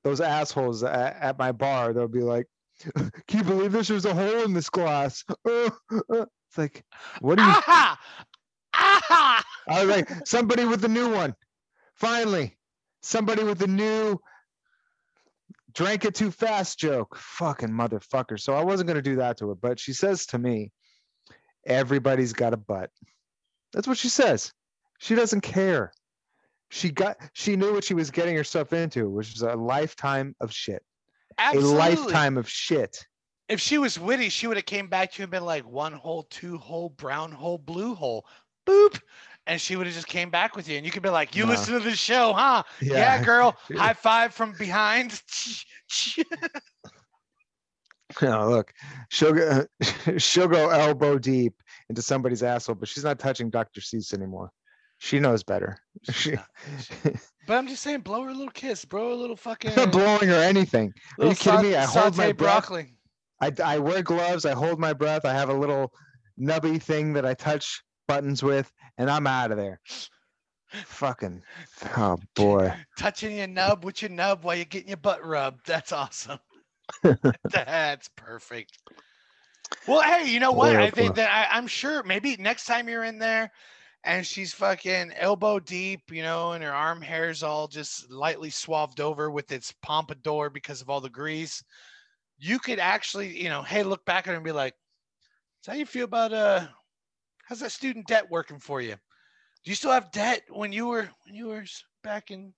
[0.02, 1.92] those assholes at, at my bar.
[1.92, 2.46] They'll be like,
[2.94, 3.88] "Can you believe this?
[3.88, 6.84] There's a hole in this glass." it's like,
[7.20, 7.50] what do you?
[7.50, 7.98] Aha!
[8.74, 9.44] Aha!
[9.68, 11.34] I was like, somebody with a new one.
[11.96, 12.56] Finally,
[13.02, 14.18] somebody with a new
[15.72, 17.16] drank it too fast joke.
[17.16, 18.40] Fucking motherfucker.
[18.40, 20.72] So I wasn't gonna do that to her, but she says to me,
[21.66, 22.90] "Everybody's got a butt."
[23.72, 24.52] That's what she says.
[24.98, 25.92] She doesn't care.
[26.70, 27.18] She got.
[27.34, 30.82] She knew what she was getting herself into, which is a lifetime of shit.
[31.38, 31.74] Absolutely.
[31.74, 33.06] A lifetime of shit.
[33.48, 35.92] If she was witty, she would have came back to you and been like, one
[35.92, 38.26] hole, two hole, brown hole, blue hole,
[38.66, 39.00] boop.
[39.46, 40.76] And she would have just came back with you.
[40.76, 41.50] And you could be like, you No.
[41.52, 42.64] listen to the show, huh?
[42.80, 43.56] Yeah, girl.
[43.76, 45.22] High five from behind.
[48.22, 48.72] No, look,
[49.10, 49.66] she'll go,
[50.16, 51.54] she'll go elbow deep
[51.88, 53.80] into somebody's asshole, but she's not touching Dr.
[53.80, 54.50] Seuss anymore.
[54.98, 55.76] She knows better.
[56.10, 56.36] She,
[57.46, 59.12] but I'm just saying, blow her a little kiss, bro.
[59.12, 59.74] A little fucking.
[59.74, 60.94] Not blowing her anything.
[61.18, 61.74] Are you kidding me?
[61.74, 62.68] I hold my sauteed breath.
[62.68, 62.94] broccoli.
[63.40, 64.46] I, I wear gloves.
[64.46, 65.26] I hold my breath.
[65.26, 65.92] I have a little
[66.40, 69.80] nubby thing that I touch buttons with, and I'm out of there.
[70.84, 71.42] Fucking,
[71.96, 72.72] oh boy.
[72.98, 75.66] Touching your nub with your nub while you're getting your butt rubbed.
[75.66, 76.38] That's awesome.
[77.50, 78.78] That's perfect.
[79.86, 80.74] Well, hey, you know what?
[80.74, 81.22] Boy, I think boy.
[81.22, 83.50] that I, I'm sure maybe next time you're in there
[84.04, 89.00] and she's fucking elbow deep, you know, and her arm hair's all just lightly swathed
[89.00, 91.62] over with its pompadour because of all the grease.
[92.38, 94.74] You could actually, you know, hey, look back at her and be like,
[95.62, 96.68] "So how you feel about uh,
[97.46, 98.94] how's that student debt working for you?
[99.64, 101.64] Do you still have debt when you were when you were
[102.02, 102.52] back in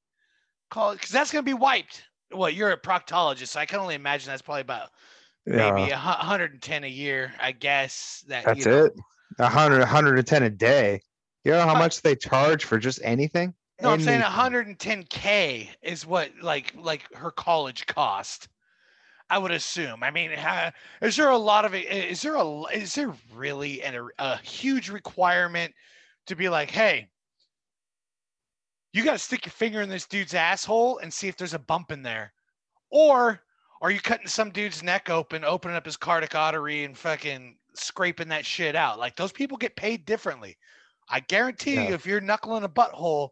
[0.71, 0.99] college?
[0.99, 2.05] Because that's gonna be wiped.
[2.33, 4.91] Well, you're a proctologist, so I can only imagine that's probably about
[5.47, 8.25] maybe Yeah, a 110 a year, I guess.
[8.29, 8.93] That that's you know, it.
[9.39, 11.01] A hundred, a hundred and ten a day.
[11.45, 13.55] You know how much they charge for just anything?
[13.81, 14.77] No, I'm saying Anything.
[14.77, 18.49] 110k is what like like her college cost.
[19.31, 20.03] I would assume.
[20.03, 20.73] I mean, ha-
[21.03, 24.89] is there a lot of is there a is there really an, a, a huge
[24.89, 25.75] requirement
[26.27, 27.09] to be like, hey,
[28.93, 31.59] you got to stick your finger in this dude's asshole and see if there's a
[31.59, 32.33] bump in there,
[32.91, 33.41] or
[33.83, 38.29] are you cutting some dude's neck open, opening up his cardiac artery, and fucking scraping
[38.29, 38.99] that shit out?
[38.99, 40.57] Like those people get paid differently.
[41.11, 41.89] I guarantee Yeah.
[41.89, 43.31] you, if you're knuckling a butthole,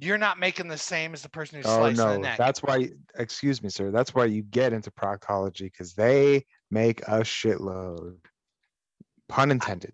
[0.00, 2.38] you're not making the same as the person who's Oh slicing the no, neck.
[2.38, 2.90] that's why.
[3.16, 3.90] Excuse me, sir.
[3.90, 8.16] That's why you get into proctology because they make a shitload.
[9.28, 9.92] Pun intended.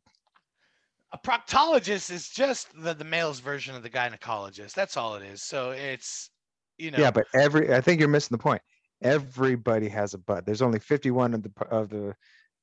[1.12, 4.74] a proctologist is just the, the male's version of the gynecologist.
[4.74, 5.42] That's all it is.
[5.42, 6.30] So it's,
[6.78, 8.62] you know, Yeah, but every I think you're missing the point.
[9.03, 10.46] Everybody has a butt.
[10.46, 12.14] There's only 51 of the of the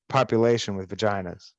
[0.10, 1.52] population with vaginas.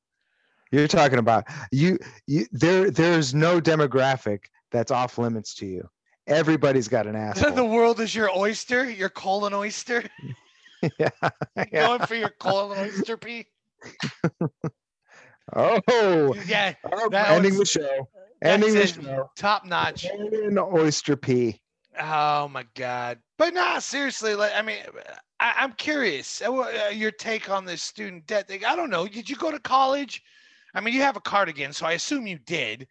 [0.70, 4.40] You're talking about you you there there's no demographic
[4.70, 5.88] that's off limits to you.
[6.26, 7.40] Everybody's got an ass.
[7.40, 10.04] the world is your oyster, your colon oyster.
[10.98, 11.08] yeah.
[11.56, 11.86] yeah.
[11.86, 13.46] Going for your colon oyster pee.
[15.56, 18.08] Oh, Yeah, oh, that ending was- the show.
[18.42, 19.30] Ending the show.
[19.36, 20.06] top notch.
[20.08, 21.60] Colon oyster pee.
[22.00, 23.18] Oh my god!
[23.38, 24.34] But nah, seriously.
[24.36, 24.76] Like, I mean,
[25.40, 26.40] I, I'm curious.
[26.42, 28.64] uh, uh, your take on this student debt thing.
[28.64, 29.08] I don't know.
[29.08, 30.22] Did you go to college?
[30.74, 32.86] I mean, you have a cardigan, so I assume you did.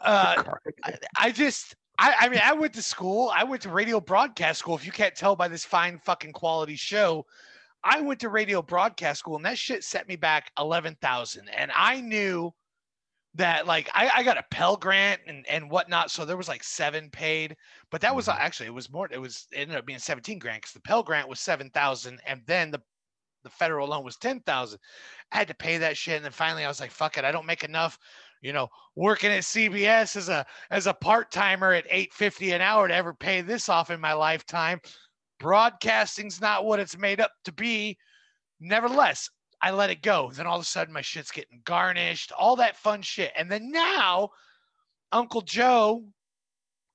[0.00, 0.42] Uh,
[0.84, 3.30] I, I just, I, I mean, I went to school.
[3.34, 4.74] I went to radio broadcast school.
[4.74, 7.26] If you can't tell by this fine fucking quality show,
[7.84, 11.48] I went to radio broadcast school, and that shit set me back eleven thousand.
[11.50, 12.52] And I knew
[13.34, 16.64] that, like, I, I got a Pell Grant and and whatnot, so there was like
[16.64, 17.56] seven paid,
[17.90, 18.36] but that was Mhm.
[18.38, 19.08] actually it was more.
[19.10, 22.20] It was it ended up being seventeen grand because the Pell Grant was seven thousand,
[22.26, 22.82] and then the
[23.42, 24.80] the federal loan was ten thousand.
[25.32, 27.32] I had to pay that shit, and then finally I was like, "Fuck it, I
[27.32, 27.98] don't make enough."
[28.40, 32.60] You know, working at CBS as a as a part timer at eight fifty an
[32.60, 34.80] hour to ever pay this off in my lifetime.
[35.38, 37.96] Broadcasting's not what it's made up to be.
[38.60, 39.28] Nevertheless,
[39.62, 40.30] I let it go.
[40.32, 43.70] Then all of a sudden, my shit's getting garnished, all that fun shit, and then
[43.70, 44.30] now,
[45.12, 46.04] Uncle Joe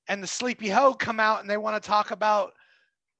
[0.08, 2.54] and the Sleepy Hoe come out and they want to talk about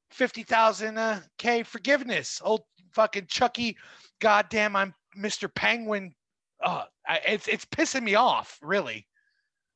[0.10, 2.42] fifty thousand uh, k forgiveness.
[2.44, 2.62] Old
[2.92, 3.78] fucking Chucky,
[4.20, 5.54] goddamn, I'm Mr.
[5.54, 6.14] Penguin.
[6.66, 9.08] Uh, I, it's it's pissing me off, really.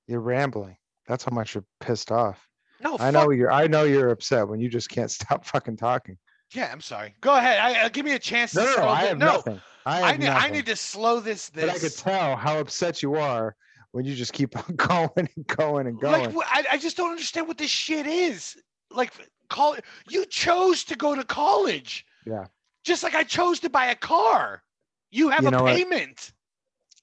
[0.07, 0.75] You're rambling.
[1.07, 2.47] That's how much you're pissed off.
[2.81, 6.17] No, I know you're I know you're upset when you just can't stop fucking talking.
[6.53, 7.13] Yeah, I'm sorry.
[7.21, 7.59] Go ahead.
[7.59, 9.25] I, uh, give me a chance to No, no, no, I have no.
[9.27, 9.61] nothing.
[9.85, 11.49] I, have I need, I need to slow this.
[11.49, 11.65] This.
[11.65, 13.55] But I could tell how upset you are
[13.91, 16.33] when you just keep on going and going and going.
[16.33, 18.57] Like, I, I just don't understand what this shit is.
[18.89, 19.13] Like,
[19.49, 19.75] call
[20.09, 22.05] you chose to go to college.
[22.25, 22.45] Yeah.
[22.83, 24.63] Just like I chose to buy a car.
[25.11, 26.31] You have You a payment.
[26.31, 26.31] what?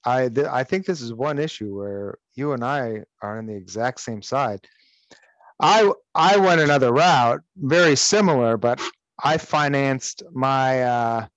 [0.05, 3.55] I th- I think this is one issue where you and I are on the
[3.55, 4.67] exact same side.
[5.59, 8.81] I I went another route, very similar, but
[9.23, 11.27] I financed my uh,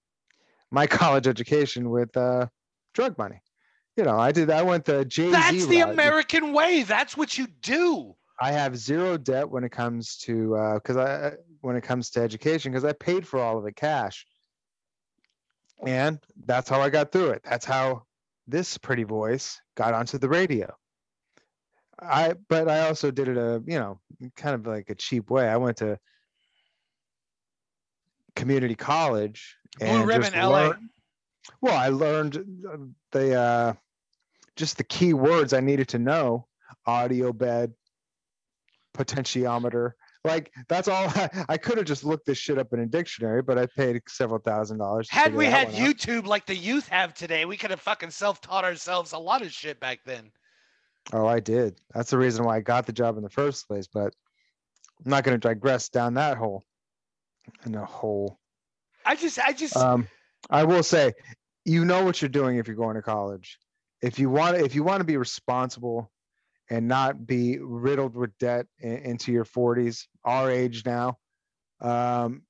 [0.71, 2.47] my college education with uh,
[2.95, 3.41] drug money.
[3.97, 4.51] You know, I did.
[4.51, 5.31] I went the Jay.
[5.31, 6.83] That's the American way.
[6.83, 8.15] That's what you do.
[8.41, 12.73] I have zero debt when it comes to because I when it comes to education
[12.73, 14.27] because I paid for all of it cash,
[15.85, 17.43] and that's how I got through it.
[17.45, 18.05] That's how
[18.51, 20.75] this pretty voice got onto the radio.
[22.01, 24.01] I but I also did it a you know
[24.37, 25.49] kind of like a cheap way.
[25.49, 25.99] I went to
[28.37, 30.49] community college Blue and Ribbon, just LA.
[30.69, 30.89] learned-
[31.61, 32.37] well, I learned
[32.71, 32.77] uh,
[33.13, 33.73] the uh,
[34.57, 36.47] just the key words I needed to know:
[36.87, 37.73] audio bed,
[38.97, 39.93] potentiometer.
[40.25, 41.09] Like that's all.
[41.09, 44.01] I, I could have just looked this shit up in a dictionary, but I paid
[44.09, 45.09] several thousand dollars.
[45.11, 45.89] Had we had one out.
[45.89, 49.53] YouTube like the youth have today, we could have fucking self-taught ourselves a lot of
[49.53, 50.31] shit back then.
[51.13, 51.81] Oh, I did.
[51.95, 53.87] That's the reason why I got the job in the first place.
[53.87, 54.15] But
[55.05, 56.65] I'm not going to digress down that hole.
[57.65, 58.39] In a hole.
[59.05, 60.07] I just, I just, Um,
[60.51, 61.15] I will say,
[61.65, 63.59] you know what you're doing if you're going to college.
[64.03, 66.13] If you want, if you want to be responsible
[66.71, 71.19] and not be riddled with debt in, into your 40s, our age now,
[71.81, 72.43] um,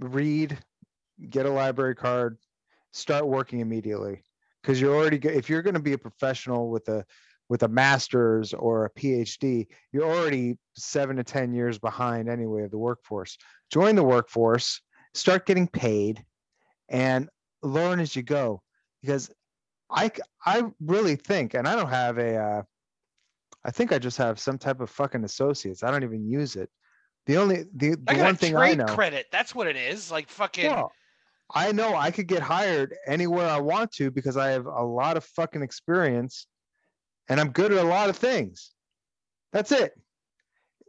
[0.00, 0.58] read,
[1.28, 2.38] get a library card,
[2.92, 4.24] start working immediately.
[4.62, 7.04] Because you're already, if you're going to be a professional with a
[7.48, 12.70] with a master's or a PhD, you're already seven to ten years behind anyway of
[12.70, 13.38] the workforce.
[13.72, 14.82] Join the workforce,
[15.14, 16.24] start getting paid,
[16.90, 17.28] and
[17.62, 18.62] learn as you go.
[19.00, 19.30] Because
[19.90, 20.10] I,
[20.44, 22.62] I really think, and I don't have a, uh,
[23.68, 25.82] I think I just have some type of fucking associates.
[25.82, 26.70] I don't even use it.
[27.26, 28.86] The only the, the one thing I know.
[28.86, 29.26] credit.
[29.30, 30.10] That's what it is.
[30.10, 30.70] Like fucking.
[30.70, 30.90] Well,
[31.54, 35.18] I know I could get hired anywhere I want to because I have a lot
[35.18, 36.46] of fucking experience
[37.28, 38.70] and I'm good at a lot of things.
[39.52, 39.92] That's it.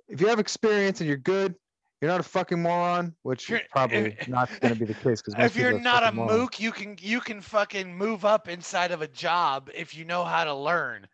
[0.07, 1.55] If you have experience and you're good,
[1.99, 5.21] you're not a fucking moron, which is You're- probably not going to be the case
[5.21, 9.01] because if you're not a mook, you can you can fucking move up inside of
[9.01, 11.05] a job if you know how to learn.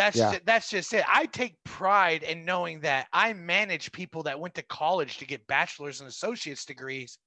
[0.00, 0.32] That's Yeah.
[0.32, 1.04] ju- that's just it.
[1.06, 5.46] I take pride in knowing that I manage people that went to college to get
[5.46, 7.18] bachelor's and associate's degrees,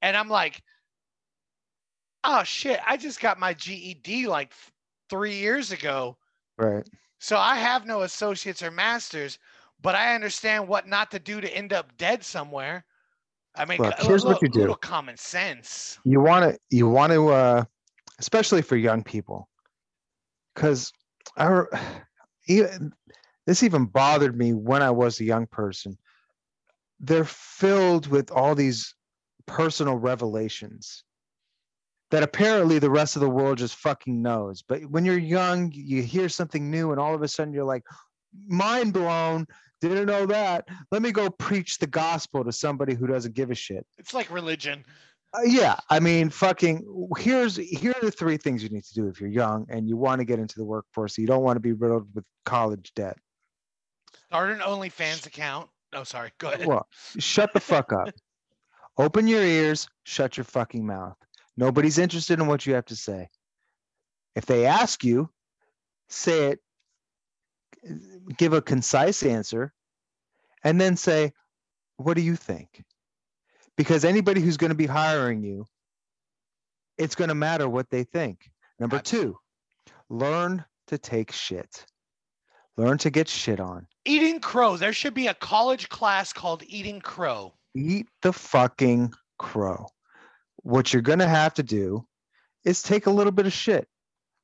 [0.00, 0.62] and I'm like,
[2.24, 4.54] oh shit, I just got my GED like
[5.10, 6.16] three years ago,
[6.56, 6.88] right.
[7.18, 9.38] so I have no associates or masters,
[9.82, 12.86] but I understand what not to do to end up dead somewhere.
[13.54, 14.60] I mean, Look, here's what you do.
[14.60, 15.98] little common sense.
[16.04, 17.64] You want to you want to uh
[18.18, 19.50] especially for young people
[20.54, 20.94] cuz
[21.36, 21.64] I
[22.46, 22.92] even
[23.46, 25.96] this even bothered me when I was a young person.
[27.00, 28.94] They're filled with all these
[29.46, 31.04] personal revelations
[32.10, 34.62] that apparently the rest of the world just fucking knows.
[34.62, 37.84] But when you're young, you hear something new and all of a sudden you're like
[38.46, 39.46] mind blown,
[39.80, 40.68] didn't know that.
[40.90, 43.86] Let me go preach the gospel to somebody who doesn't give a shit.
[43.98, 44.84] It's like religion.
[45.32, 47.08] Uh, yeah, I mean, fucking.
[47.18, 49.96] Here's here are the three things you need to do if you're young and you
[49.96, 51.18] want to get into the workforce.
[51.18, 53.18] You don't want to be riddled with college debt.
[54.28, 55.68] Start an OnlyFans account.
[55.92, 56.30] Oh, sorry.
[56.38, 56.66] Go ahead.
[56.66, 56.86] Well,
[57.18, 58.10] shut the fuck up.
[58.98, 59.88] Open your ears.
[60.04, 61.16] Shut your fucking mouth.
[61.56, 63.28] Nobody's interested in what you have to say.
[64.34, 65.30] If they ask you,
[66.08, 66.60] say it.
[68.36, 69.72] Give a concise answer,
[70.64, 71.32] and then say,
[71.98, 72.84] "What do you think?"
[73.76, 75.66] Because anybody who's going to be hiring you,
[76.98, 78.50] it's going to matter what they think.
[78.78, 79.36] Number two,
[80.08, 81.84] learn to take shit.
[82.76, 83.86] Learn to get shit on.
[84.04, 84.76] Eating crow.
[84.76, 87.54] There should be a college class called Eating Crow.
[87.74, 89.86] Eat the fucking crow.
[90.62, 92.06] What you're going to have to do
[92.64, 93.88] is take a little bit of shit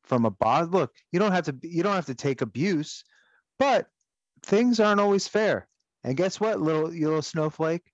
[0.04, 0.68] from a boss.
[0.68, 3.04] Look, you don't have to you don't have to take abuse,
[3.58, 3.86] but
[4.42, 5.68] things aren't always fair.
[6.04, 7.91] And guess what, little you little snowflake?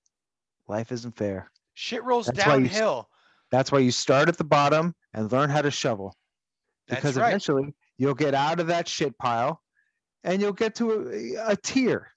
[0.69, 1.51] Life isn't fair.
[1.75, 3.09] Shit rolls That's why you downhill.
[3.51, 6.15] That's why you start at the bottom and learn how to shovel.
[6.87, 7.29] That's Because right.
[7.29, 9.63] eventually you'll get out of that shit pile
[10.25, 12.09] and you'll get to a, a tier.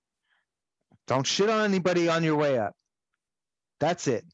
[1.08, 2.74] Don't shit on anybody on your way up.
[3.80, 4.26] That's it.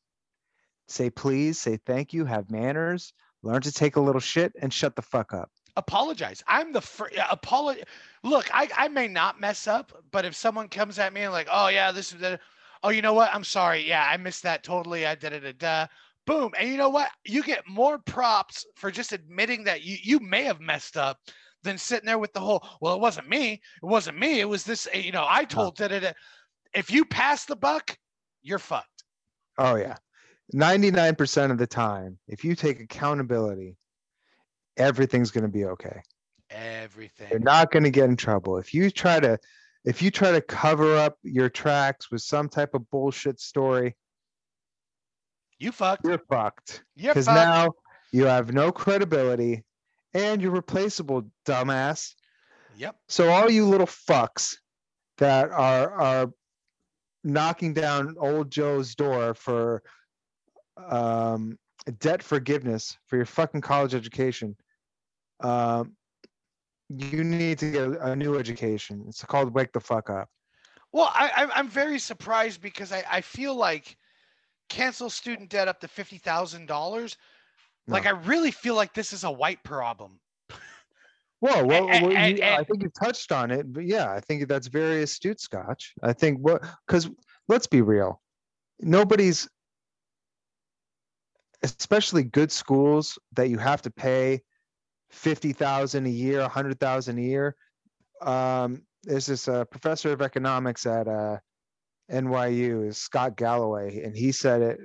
[0.87, 3.13] Say please, say thank you, have manners,
[3.43, 5.49] learn to take a little shit and shut the fuck up.
[5.75, 6.43] Apologize.
[6.47, 7.15] I'm the first.
[7.29, 7.83] Apology.
[8.23, 11.47] Look, I, I may not mess up, but if someone comes at me and like,
[11.51, 12.39] oh yeah, this is, the-"
[12.83, 13.33] Oh, you know what?
[13.33, 13.87] I'm sorry.
[13.87, 15.05] Yeah, I missed that totally.
[15.05, 15.59] I did it.
[15.59, 15.67] Da.
[15.67, 15.87] Uh,
[16.25, 16.51] boom.
[16.59, 17.09] And you know what?
[17.25, 21.19] You get more props for just admitting that you you may have messed up
[21.63, 22.65] than sitting there with the whole.
[22.81, 23.53] Well, it wasn't me.
[23.53, 24.39] It wasn't me.
[24.39, 24.87] It was this.
[24.93, 26.13] You know, I told da.
[26.73, 27.97] If you pass the buck,
[28.43, 29.03] you're fucked.
[29.57, 29.95] Oh yeah.
[30.55, 33.75] 99% of the time, if you take accountability,
[34.77, 36.01] everything's going to be okay.
[36.49, 37.27] Everything.
[37.29, 38.57] You're not going to get in trouble.
[38.57, 39.37] If you try to
[39.85, 43.95] if you try to cover up your tracks with some type of bullshit story,
[45.59, 46.05] You fucked.
[46.05, 46.83] you're fucked.
[46.95, 47.69] You're Because now
[48.11, 49.63] you have no credibility
[50.13, 52.13] and you're replaceable, dumbass.
[52.77, 52.95] Yep.
[53.07, 54.55] So all you little fucks
[55.17, 56.31] that are are
[57.23, 59.81] knocking down old Joe's door for
[60.77, 61.57] um,
[61.99, 64.55] debt forgiveness for your fucking college education,
[65.41, 65.93] um,
[66.89, 69.03] you need to get a, a new education.
[69.07, 70.29] It's called Wake the Fuck Up.
[70.93, 73.97] Well, I, I'm very surprised because I, I feel like
[74.69, 77.17] cancel student debt up to fifty thousand dollars.
[77.89, 80.19] Like I really feel like this is a white problem.
[81.39, 84.19] Whoa, well, and- well, and- you- I think you touched on it, but yeah, I
[84.19, 85.93] think that's very astute, Scotch.
[86.03, 87.09] I think what because
[87.47, 88.21] let's be real,
[88.79, 89.47] nobody's,
[91.63, 94.41] especially good schools that you have to pay
[95.09, 97.55] fifty thousand a year, a hundred thousand a year.
[98.21, 101.37] Um, there's this uh, professor of economics at uh,
[102.11, 104.79] NYU, is Scott Galloway, and he said it.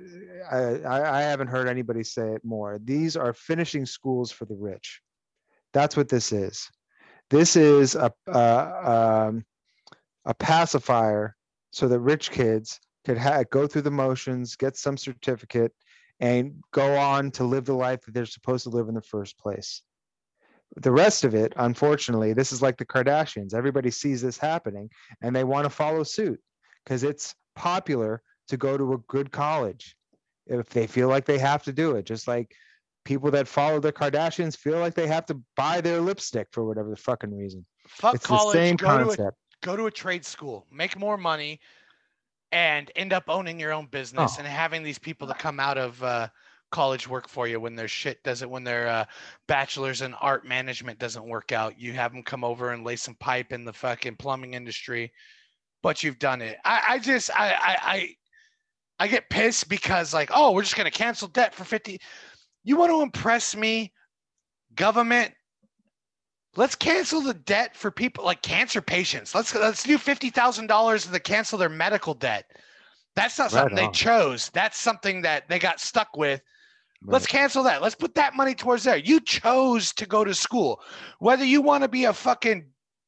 [0.51, 2.79] I, I haven't heard anybody say it more.
[2.83, 5.01] These are finishing schools for the rich.
[5.73, 6.69] That's what this is.
[7.29, 9.45] This is a uh, um,
[10.25, 11.35] a pacifier
[11.71, 15.73] so that rich kids could ha- go through the motions, get some certificate,
[16.19, 19.37] and go on to live the life that they're supposed to live in the first
[19.37, 19.81] place.
[20.77, 23.53] The rest of it, unfortunately, this is like the Kardashians.
[23.53, 24.89] Everybody sees this happening
[25.21, 26.39] and they want to follow suit
[26.83, 29.95] because it's popular to go to a good college
[30.47, 32.05] if they feel like they have to do it.
[32.05, 32.55] Just like
[33.05, 36.89] people that follow the Kardashians feel like they have to buy their lipstick for whatever
[36.89, 37.65] the fucking reason.
[37.87, 38.53] Fuck it's college.
[38.53, 41.59] the same go to a go to a trade school, make more money,
[42.51, 44.39] and end up owning your own business Oh.
[44.39, 46.27] and having these people to come out of uh,
[46.73, 49.05] college work for you when their shit doesn't, when their uh,
[49.47, 51.79] bachelor's in art management doesn't work out.
[51.79, 55.13] You have them come over and lay some pipe in the fucking plumbing industry,
[55.81, 56.57] but you've done it.
[56.65, 58.09] I, I just, I, I, I,
[58.99, 61.99] I get pissed because like, oh, we're just gonna cancel debt for fifty.
[62.63, 63.93] You want to impress me,
[64.75, 65.33] government?
[66.55, 69.33] Let's cancel the debt for people like cancer patients.
[69.35, 72.45] Let's let's do fifty thousand dollars to cancel their medical debt.
[73.15, 74.49] That's not Right something they chose.
[74.53, 76.41] That's something that they got stuck with.
[77.05, 77.81] Let's cancel that.
[77.81, 78.97] Let's put that money towards there.
[78.97, 80.81] You chose to go to school.
[81.19, 82.65] Whether you want to be a fucking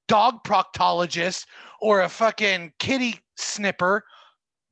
[0.08, 1.46] dog proctologist
[1.80, 4.04] or a fucking kitty snipper,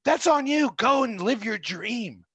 [0.03, 0.71] that's on you.
[0.77, 2.25] Go and live your dream.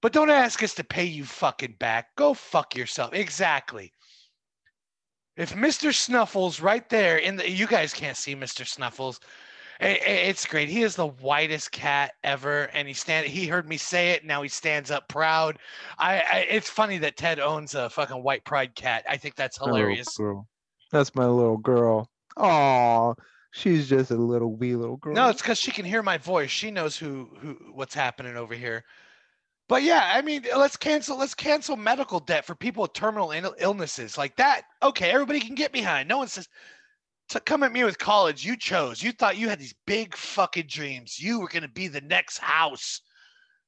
[0.00, 2.14] But don't ask us to pay you fucking back.
[2.16, 3.14] Go fuck yourself.
[3.14, 3.92] Exactly.
[5.36, 5.92] If Mr.
[5.92, 8.66] Snuffles right there in the you guys can't see Mr.
[8.66, 9.18] Snuffles.
[9.80, 10.68] It's great.
[10.68, 13.26] He is the whitest cat ever, and he stand.
[13.26, 14.24] He heard me say it.
[14.24, 15.58] Now he stands up proud.
[15.98, 16.46] I, I.
[16.48, 19.04] It's funny that Ted owns a fucking white pride cat.
[19.08, 20.08] I think that's hilarious.
[20.92, 22.08] That's my little girl.
[22.36, 23.14] Oh,
[23.52, 25.14] she's just a little wee little girl.
[25.14, 26.50] No, it's because she can hear my voice.
[26.50, 28.84] She knows who who what's happening over here.
[29.68, 34.18] But yeah, I mean, let's cancel let's cancel medical debt for people with terminal illnesses
[34.18, 34.62] like that.
[34.82, 36.08] Okay, everybody can get behind.
[36.08, 36.48] No one says
[37.30, 38.44] to come at me with college.
[38.44, 39.02] You chose.
[39.02, 41.18] You thought you had these big fucking dreams.
[41.18, 43.00] You were gonna be the next house.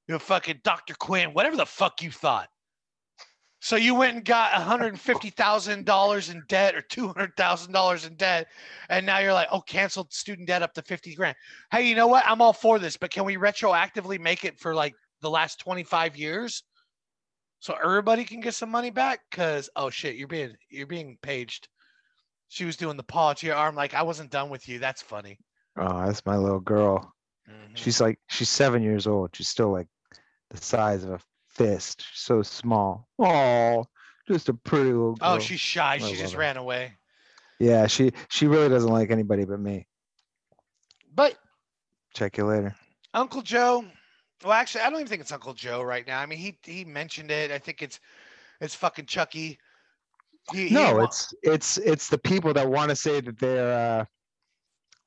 [0.06, 0.94] You're fucking Dr.
[0.94, 2.48] Quinn, whatever the fuck you thought.
[3.60, 8.46] So you went and got $150,000 in debt or $200,000 in debt.
[8.90, 11.36] And now you're like, oh, canceled student debt up to 50 grand.
[11.72, 12.24] Hey, you know what?
[12.26, 16.16] I'm all for this, but can we retroactively make it for like the last 25
[16.16, 16.62] years?
[17.58, 19.20] So everybody can get some money back?
[19.32, 21.68] Cause oh shit, you're being you're being paged.
[22.48, 24.78] She was doing the paw to your arm, like I wasn't done with you.
[24.78, 25.38] That's funny.
[25.76, 27.12] Oh, that's my little girl.
[27.48, 27.76] Mhm.
[27.76, 29.30] She's like she's seven years old.
[29.34, 29.88] She's still like
[30.50, 31.20] the size of a
[31.50, 32.04] fist.
[32.12, 33.08] She's so small.
[33.18, 33.84] Oh,
[34.28, 35.34] just a pretty little girl.
[35.34, 35.94] oh, she's shy.
[35.94, 36.38] I She just her.
[36.40, 36.94] ran away.
[37.58, 37.86] yeah.
[37.88, 39.86] She she really doesn't like anybody but me.
[41.14, 41.36] But
[42.14, 42.74] Check you later.
[43.12, 43.84] Uncle Joe.
[44.42, 46.20] Well, actually, I don't even think it's Uncle Joe right now.
[46.20, 47.50] I mean, he he mentioned it.
[47.50, 48.00] I think it's
[48.60, 49.58] it's fucking Chucky.
[50.52, 54.00] He, he No, wa- it's it's it's the people that want to say that they're
[54.00, 54.04] uh,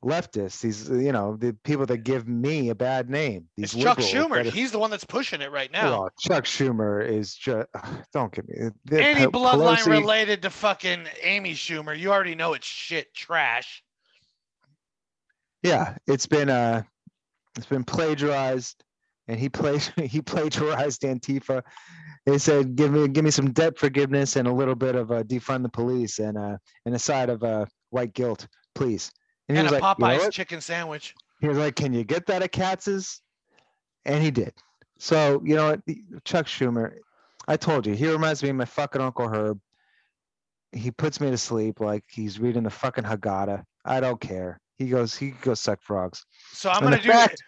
[0.03, 0.61] leftists.
[0.61, 3.47] These you know the people that give me a bad name.
[3.55, 4.45] These it's Chuck Schumer.
[4.45, 5.89] are- He's the one that's pushing it right now.
[5.91, 7.67] Well, Chuck Schumer is just
[8.13, 8.69] don't get me.
[8.85, 13.13] the Any Pe- bloodline Pelosi- related to fucking Amy Schumer, you already know it's shit
[13.13, 13.83] trash.
[15.63, 16.83] Yeah, it's been uh
[17.57, 18.83] It's been plagiarized,
[19.29, 21.63] and he played he plagiarized Antifa.
[22.25, 25.23] They said, "Give me give me some debt forgiveness and a little bit of uh,
[25.23, 29.11] defund the police and uh and a side of uh white guilt, please."
[29.47, 31.13] And, he a was like, "You know Popeyes chicken sandwich.
[31.39, 33.21] He was like, "Can you get that at Katz's?"
[34.05, 34.53] And he did.
[34.97, 35.81] So you know what,
[36.25, 36.95] Chuck Schumer,
[37.47, 39.59] I told you, he reminds me of my fucking Uncle Herb.
[40.71, 43.63] He puts me to sleep like he's reading the fucking Haggadah.
[43.85, 44.59] I don't care.
[44.77, 46.25] He goes, he goes suck frogs.
[46.51, 47.41] So I'm And gonna do fact-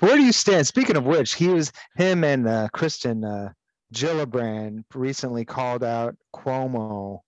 [0.00, 0.66] Where do you stand?
[0.66, 3.52] Speaking of which, he was him and uh, Kristen uh,
[3.92, 7.20] Gillibrand recently called out Cuomo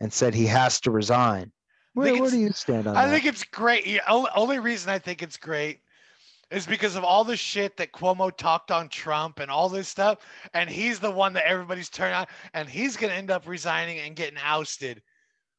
[0.00, 1.52] and said he has to resign.
[1.94, 3.04] Where, where do you stand on that?
[3.04, 3.12] I that?
[3.12, 3.86] think it's great.
[3.86, 5.80] Yeah, only, reason I think it's great
[6.50, 10.18] is because of all the shit that Cuomo talked on Trump and all this stuff,
[10.54, 14.14] and he's the one that everybody's turning on, and he's gonna end up resigning and
[14.16, 15.02] getting ousted.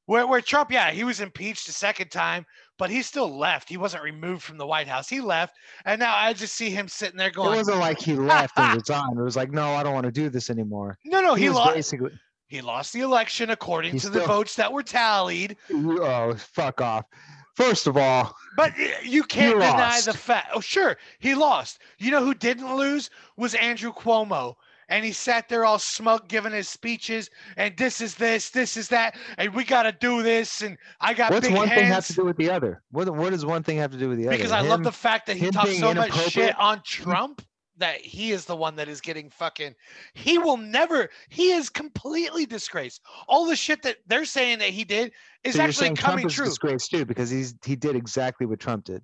[0.10, 2.44] Where, where Trump, yeah, he was impeached a second time,
[2.80, 3.70] but he still left.
[3.70, 5.08] He wasn't removed from the White House.
[5.08, 5.56] He left,
[5.86, 7.54] and now I just see him sitting there going.
[7.54, 9.20] it wasn't like he left and resigned.
[9.20, 10.98] It was like, no, I don't want to do this anymore.
[11.06, 11.76] "No, no, he, was lost.
[11.76, 12.10] basically.
[12.48, 17.06] He lost the election according He to the votes that were tallied." Oh, fuck off.
[17.54, 20.06] First of all, But you can't deny lost.
[20.06, 20.50] the fact.
[20.56, 21.84] Oh, sure, he lost.
[22.00, 24.56] You know who didn't lose was Andrew Cuomo.
[24.90, 28.88] And he sat there all smug, giving his speeches, and this is this, this is
[28.90, 32.08] that, and we got to do this, and I got what's big one thing have
[32.08, 32.82] to do with the other?
[32.92, 34.38] What what does one thing have to do with the other?
[34.38, 37.42] because I love the fact that he talks so much shit on Trump
[37.80, 39.74] that he is the one that is getting fucking.
[40.14, 41.10] He will never.
[41.30, 43.02] He is completely disgraced.
[43.28, 45.12] All the shit that they're saying that he did
[45.44, 46.46] is so actually coming Trump true.
[46.46, 49.02] disgraced too because he's he did exactly what Trump did.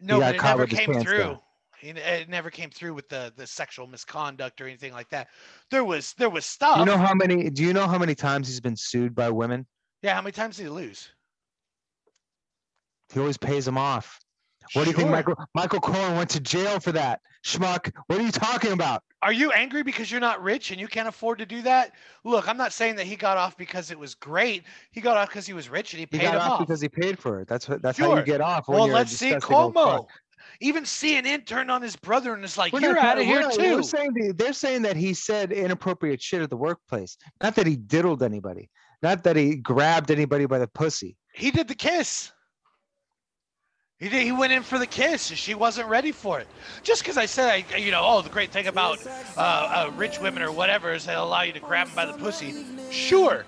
[0.00, 1.18] No, but it never came through.
[1.18, 1.38] down.
[1.84, 5.28] He It never came through with the the sexual misconduct or anything like that.
[5.70, 6.78] There was there was stuff.
[6.78, 7.50] You know how many?
[7.50, 9.66] Do you know how many times he's been sued by women?
[10.02, 11.10] yeah, how many times did he lose?
[13.12, 14.18] He always pays them off.
[14.72, 17.20] What do you think Michael Michael Cohen went to jail for that?
[17.44, 17.92] Schmuck.
[18.06, 19.02] What are you talking about?
[19.20, 21.92] Are you angry because you're not rich and you can't afford to do that?
[22.24, 24.64] Look, I'm not saying that he got off because it was great.
[24.90, 26.58] He got off because he was rich and he He paid got him off off.
[26.60, 27.48] because he paid for it.
[27.48, 28.68] That's what that's how you get off.
[28.68, 30.02] Well, let's see disgusting old fuck.
[30.02, 30.06] Cuomo.
[30.60, 33.40] Even CNN turned on his brother and is like, We're "You're not out of here
[33.40, 37.16] not- we're too." saying the- they're saying that he said inappropriate shit at the workplace.
[37.42, 38.70] Not that he diddled anybody.
[39.02, 41.16] Not that he grabbed anybody by the pussy.
[41.34, 42.30] He did the kiss.
[43.98, 44.22] He did.
[44.22, 46.48] He went in for the kiss, and she wasn't ready for it.
[46.82, 50.18] Just because I said, I, you know, oh, the great thing about uh, uh, rich
[50.20, 52.64] women or whatever is they allow you to grab them by the pussy.
[52.90, 53.44] Sure,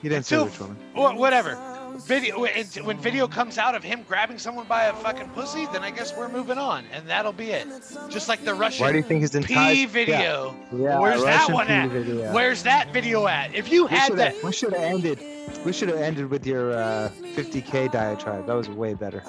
[0.00, 0.76] He didn't say Until- which woman.
[0.94, 1.56] or whatever.
[2.00, 5.82] Video when when video comes out of him grabbing someone by a fucking pussy, then
[5.82, 7.66] I guess we're moving on, and that'll be it.
[8.08, 10.54] Just like the Russian Why do you think he's in pee video.
[10.72, 11.90] Yeah, Where's that one pee at?
[11.90, 12.32] video.
[12.32, 13.54] Where's that video at?
[13.54, 15.18] If you We had should that, have we should have ended
[15.64, 18.46] we should have ended with your uh, 50k diatribe.
[18.46, 19.20] That was way better.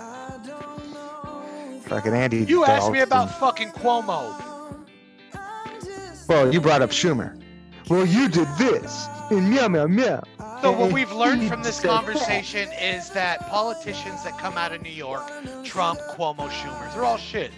[1.82, 2.46] Fucking Andy.
[2.46, 3.02] you asked me Dalton.
[3.28, 4.40] about fucking Cuomo.
[6.30, 7.40] Well, you brought up Schumer.
[7.90, 9.08] Well, you did this.
[9.30, 10.24] And meow meow meow.
[10.64, 14.94] So what we've learned from this conversation is that politicians that come out of New
[14.94, 15.30] York,
[15.66, 17.52] Trump, Cuomo, Schumer, they're all shit.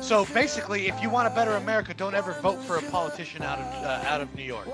[0.00, 3.60] So basically, if you want a better America, don't ever vote for a politician out
[3.60, 4.66] of uh, out of New York.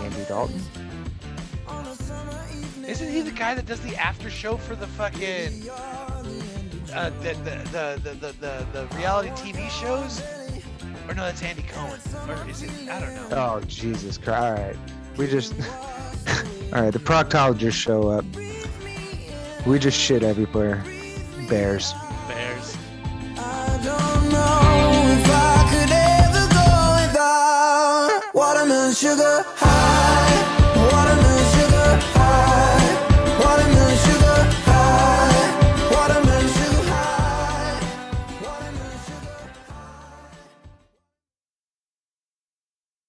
[0.00, 0.60] Andy Dalton.
[2.88, 5.70] Isn't he the guy that does the after show for the fucking
[6.92, 10.39] uh, the, the, the, the, the, the, the reality TV shows?
[11.10, 11.98] Or no, that's Andy Cohen.
[12.28, 12.70] Or is it?
[12.88, 13.28] I don't know.
[13.32, 14.40] Oh, Jesus Christ.
[14.40, 14.76] All right.
[15.16, 15.52] We just.
[16.72, 18.24] All right, the proctologists show up.
[19.66, 20.84] We just shit everywhere.
[21.48, 21.92] Bears.
[22.28, 22.76] Bears.
[29.00, 30.29] sugar high